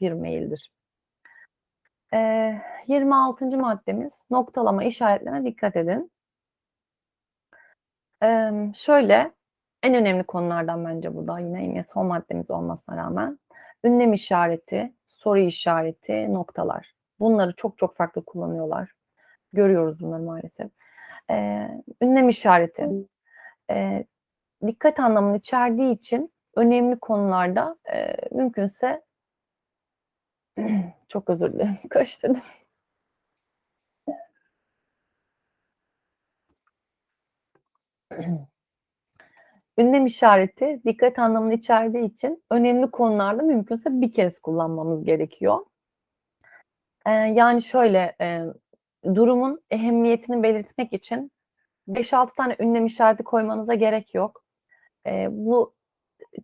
bir 0.00 0.12
maildir. 0.12 0.70
Eee, 2.12 2.62
26. 2.86 3.56
maddemiz 3.56 4.22
noktalama 4.30 4.84
işaretlerine 4.84 5.44
dikkat 5.44 5.76
edin. 5.76 6.10
Şöyle, 8.74 9.32
en 9.82 9.94
önemli 9.94 10.24
konulardan 10.24 10.84
bence 10.84 11.14
bu 11.14 11.26
da 11.28 11.38
yine 11.40 11.62
yine 11.64 11.84
son 11.84 12.06
maddemiz 12.06 12.50
olmasına 12.50 12.96
rağmen 12.96 13.38
ünlem 13.84 14.12
işareti, 14.12 14.94
soru 15.08 15.38
işareti, 15.38 16.34
noktalar. 16.34 16.94
Bunları 17.20 17.52
çok 17.56 17.78
çok 17.78 17.96
farklı 17.96 18.24
kullanıyorlar. 18.24 18.92
Görüyoruz 19.52 20.00
bunları 20.00 20.22
maalesef. 20.22 20.70
Eee, 21.30 21.82
ünlem 22.02 22.28
işareti, 22.28 22.88
eee, 23.70 24.06
dikkat 24.66 25.00
anlamını 25.00 25.36
içerdiği 25.38 25.92
için 25.94 26.32
önemli 26.56 26.98
konularda, 27.00 27.76
eee, 27.88 28.16
mümkünse 28.32 29.02
Çok 31.08 31.30
özür 31.30 31.52
dilerim, 31.52 31.76
karıştırdım. 31.90 32.42
Ünlem 39.78 40.06
işareti 40.06 40.80
dikkat 40.84 41.18
anlamını 41.18 41.54
içerdiği 41.54 42.04
için 42.04 42.42
önemli 42.50 42.90
konularda 42.90 43.42
mümkünse 43.42 44.00
bir 44.00 44.12
kez 44.12 44.38
kullanmamız 44.38 45.04
gerekiyor. 45.04 45.58
Eee, 47.06 47.12
yani 47.12 47.62
şöyle, 47.62 48.16
eee, 48.20 48.44
durumun 49.14 49.60
ehemmiyetini 49.70 50.42
belirtmek 50.42 50.92
için 50.92 51.32
5-6 51.88 52.34
tane 52.36 52.56
ünlem 52.60 52.86
işareti 52.86 53.24
koymanıza 53.24 53.74
gerek 53.74 54.14
yok. 54.14 54.44
Eee, 55.06 55.28
bu 55.32 55.75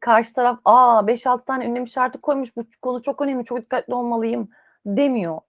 karşı 0.01 0.35
taraf, 0.35 0.59
"A, 0.65 1.07
5-6 1.07 1.45
tane 1.45 1.67
ünlem 1.67 1.85
işareti 1.85 2.19
koymuş, 2.21 2.57
bu 2.57 2.65
konu 2.83 3.03
çok 3.03 3.21
önemli, 3.23 3.45
çok 3.45 3.59
dikkatli 3.63 3.95
olmalıyım." 3.95 4.49
demiyor. 4.87 5.41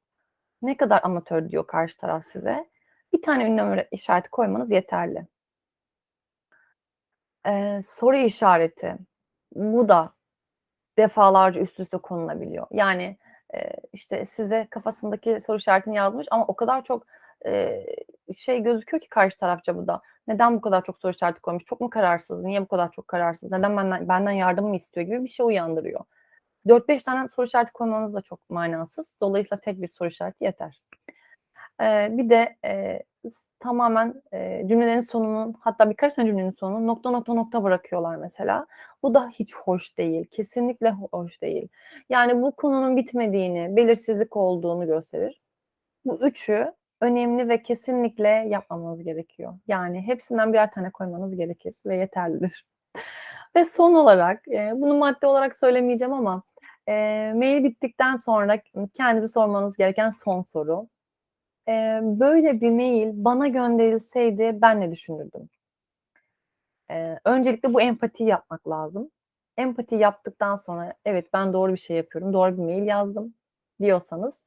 Ne 0.61 0.77
kadar 0.77 1.01
amatör 1.03 1.49
diyor 1.51 1.67
karşı 1.67 1.97
taraf 1.97 2.25
size. 2.25 2.67
1 3.13 3.21
tane 3.23 3.45
ünlem 3.45 3.85
işareti 3.91 4.29
koymanız 4.31 4.71
yeterli. 4.71 5.27
Eee, 7.45 7.81
soru 7.85 8.17
işareti. 8.17 8.95
Bu 9.55 9.89
da 9.89 10.13
defalarca 10.97 11.61
üst 11.61 11.79
üste 11.81 11.97
konulabiliyor. 11.97 12.67
Yani, 12.71 13.17
eee, 13.53 13.73
işte, 13.93 14.25
size 14.25 14.67
kafasındaki 14.71 15.39
soru 15.41 15.57
işaretini 15.57 15.95
yazmış 15.97 16.27
ama 16.31 16.45
o 16.47 16.55
kadar 16.55 16.83
çok, 16.85 17.07
şey 18.37 18.63
gözüküyor 18.63 19.01
ki 19.01 19.09
karşı 19.09 19.37
tarafça 19.37 19.75
bu 19.77 19.87
da. 19.87 20.01
Neden 20.27 20.55
bu 20.57 20.61
kadar 20.61 20.83
çok 20.83 20.97
soru 20.97 21.11
işareti 21.13 21.41
koymuş? 21.41 21.63
Çok 21.65 21.81
mu 21.81 21.89
kararsız? 21.89 22.43
Niye 22.43 22.61
bu 22.61 22.67
kadar 22.67 22.91
çok 22.91 23.07
kararsız? 23.07 23.51
Neden 23.51 23.77
benden 23.77 24.07
benden 24.09 24.31
yardım 24.31 24.67
mı 24.69 24.75
istiyor 24.75 25.05
gibi 25.07 25.23
bir 25.23 25.29
şey 25.29 25.45
uyandırıyor. 25.45 26.01
4-5 26.67 27.03
tane 27.03 27.29
soru 27.29 27.45
işareti 27.45 27.71
koymanız 27.73 28.13
da 28.13 28.21
çok 28.21 28.49
manasız. 28.49 29.07
Dolayısıyla 29.21 29.61
tek 29.61 29.81
bir 29.81 29.87
soru 29.87 30.09
işareti 30.09 30.43
yeter. 30.43 30.81
Eee, 31.81 32.09
bir 32.11 32.29
de, 32.29 32.57
s 33.29 33.39
tamamen, 33.59 34.23
eee, 34.33 34.65
cümlelerin 34.69 34.99
sonunu 35.01 35.53
hatta 35.61 35.89
birkaç 35.89 36.13
tane 36.13 36.27
cümlenin 36.29 36.49
sonunu 36.51 36.87
nokta, 36.87 37.11
nokta, 37.11 37.33
nokta 37.33 37.63
bırakıyorlar 37.63 38.15
mesela. 38.15 38.67
Bu 39.03 39.13
da 39.13 39.29
hiç 39.29 39.55
hoş 39.55 39.97
değil. 39.97 40.25
Kesinlikle 40.31 40.91
ho 40.91 41.07
hoş 41.13 41.41
değil. 41.41 41.67
Yani 42.09 42.41
bu 42.41 42.51
konunun 42.55 42.97
bitmediğini, 42.97 43.75
belirsizlik 43.75 44.37
olduğunu 44.37 44.87
gösterir. 44.87 45.41
Bu 46.05 46.19
üçü 46.27 46.73
önemli 47.03 47.49
ve 47.49 47.63
kesinlikle 47.63 48.29
yapmamanız 48.29 49.03
gerekiyor. 49.03 49.53
Yani 49.67 50.01
hepsinden 50.01 50.53
birer 50.53 50.71
tane 50.71 50.91
koymanız 50.91 51.37
gerekir 51.37 51.75
ve 51.87 51.97
yeterlidir. 51.97 52.65
Ve 53.57 53.65
son 53.65 53.93
olarak, 53.95 54.43
eee, 54.47 54.71
bunu 54.75 54.95
madde 54.97 55.27
olarak 55.27 55.57
söylemeyeceğim 55.57 56.13
ama, 56.13 56.43
eee, 56.87 57.33
mail 57.35 57.63
bittikten 57.65 58.17
sonra 58.17 58.55
ı 58.77 58.89
kendinize 58.93 59.27
sormanız 59.27 59.77
gereken 59.77 60.09
son 60.11 60.43
soru. 60.53 60.87
Eee, 61.69 61.99
böyle 62.03 62.61
bir 62.61 62.71
mail 62.71 63.11
bana 63.25 63.47
gönderilseydi 63.47 64.59
ben 64.61 64.81
ne 64.81 64.91
düşünürdüm? 64.91 65.49
Eee, 66.89 67.19
öncelikle 67.25 67.73
bu 67.73 67.81
empatiyi 67.81 68.29
yapmak 68.29 68.69
lazım. 68.69 69.11
Empati 69.57 69.95
yaptıktan 69.95 70.55
sonra, 70.55 70.93
"Evet, 71.05 71.27
ben 71.33 71.53
doğru 71.53 71.73
bir 71.73 71.77
şey 71.79 71.97
yapıyorum, 71.97 72.33
doğru 72.33 72.57
bir 72.57 72.63
mail 72.63 72.83
yazdım." 72.87 73.35
diyorsanız 73.81 74.43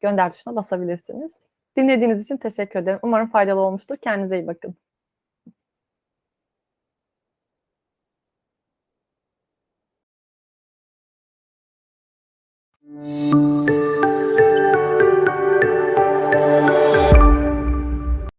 gönder 0.00 0.32
tuşuna 0.34 0.56
basabilirsiniz. 0.56 1.32
Dinlediğiniz 1.76 2.24
için 2.24 2.36
teşekkür 2.36 2.78
ederim. 2.80 2.98
Umarım 3.02 3.30
faydalı 3.30 3.60
olmuştur. 3.60 3.96
Kendinize 3.96 4.38
iyi 4.38 4.46
bakın. 4.46 4.74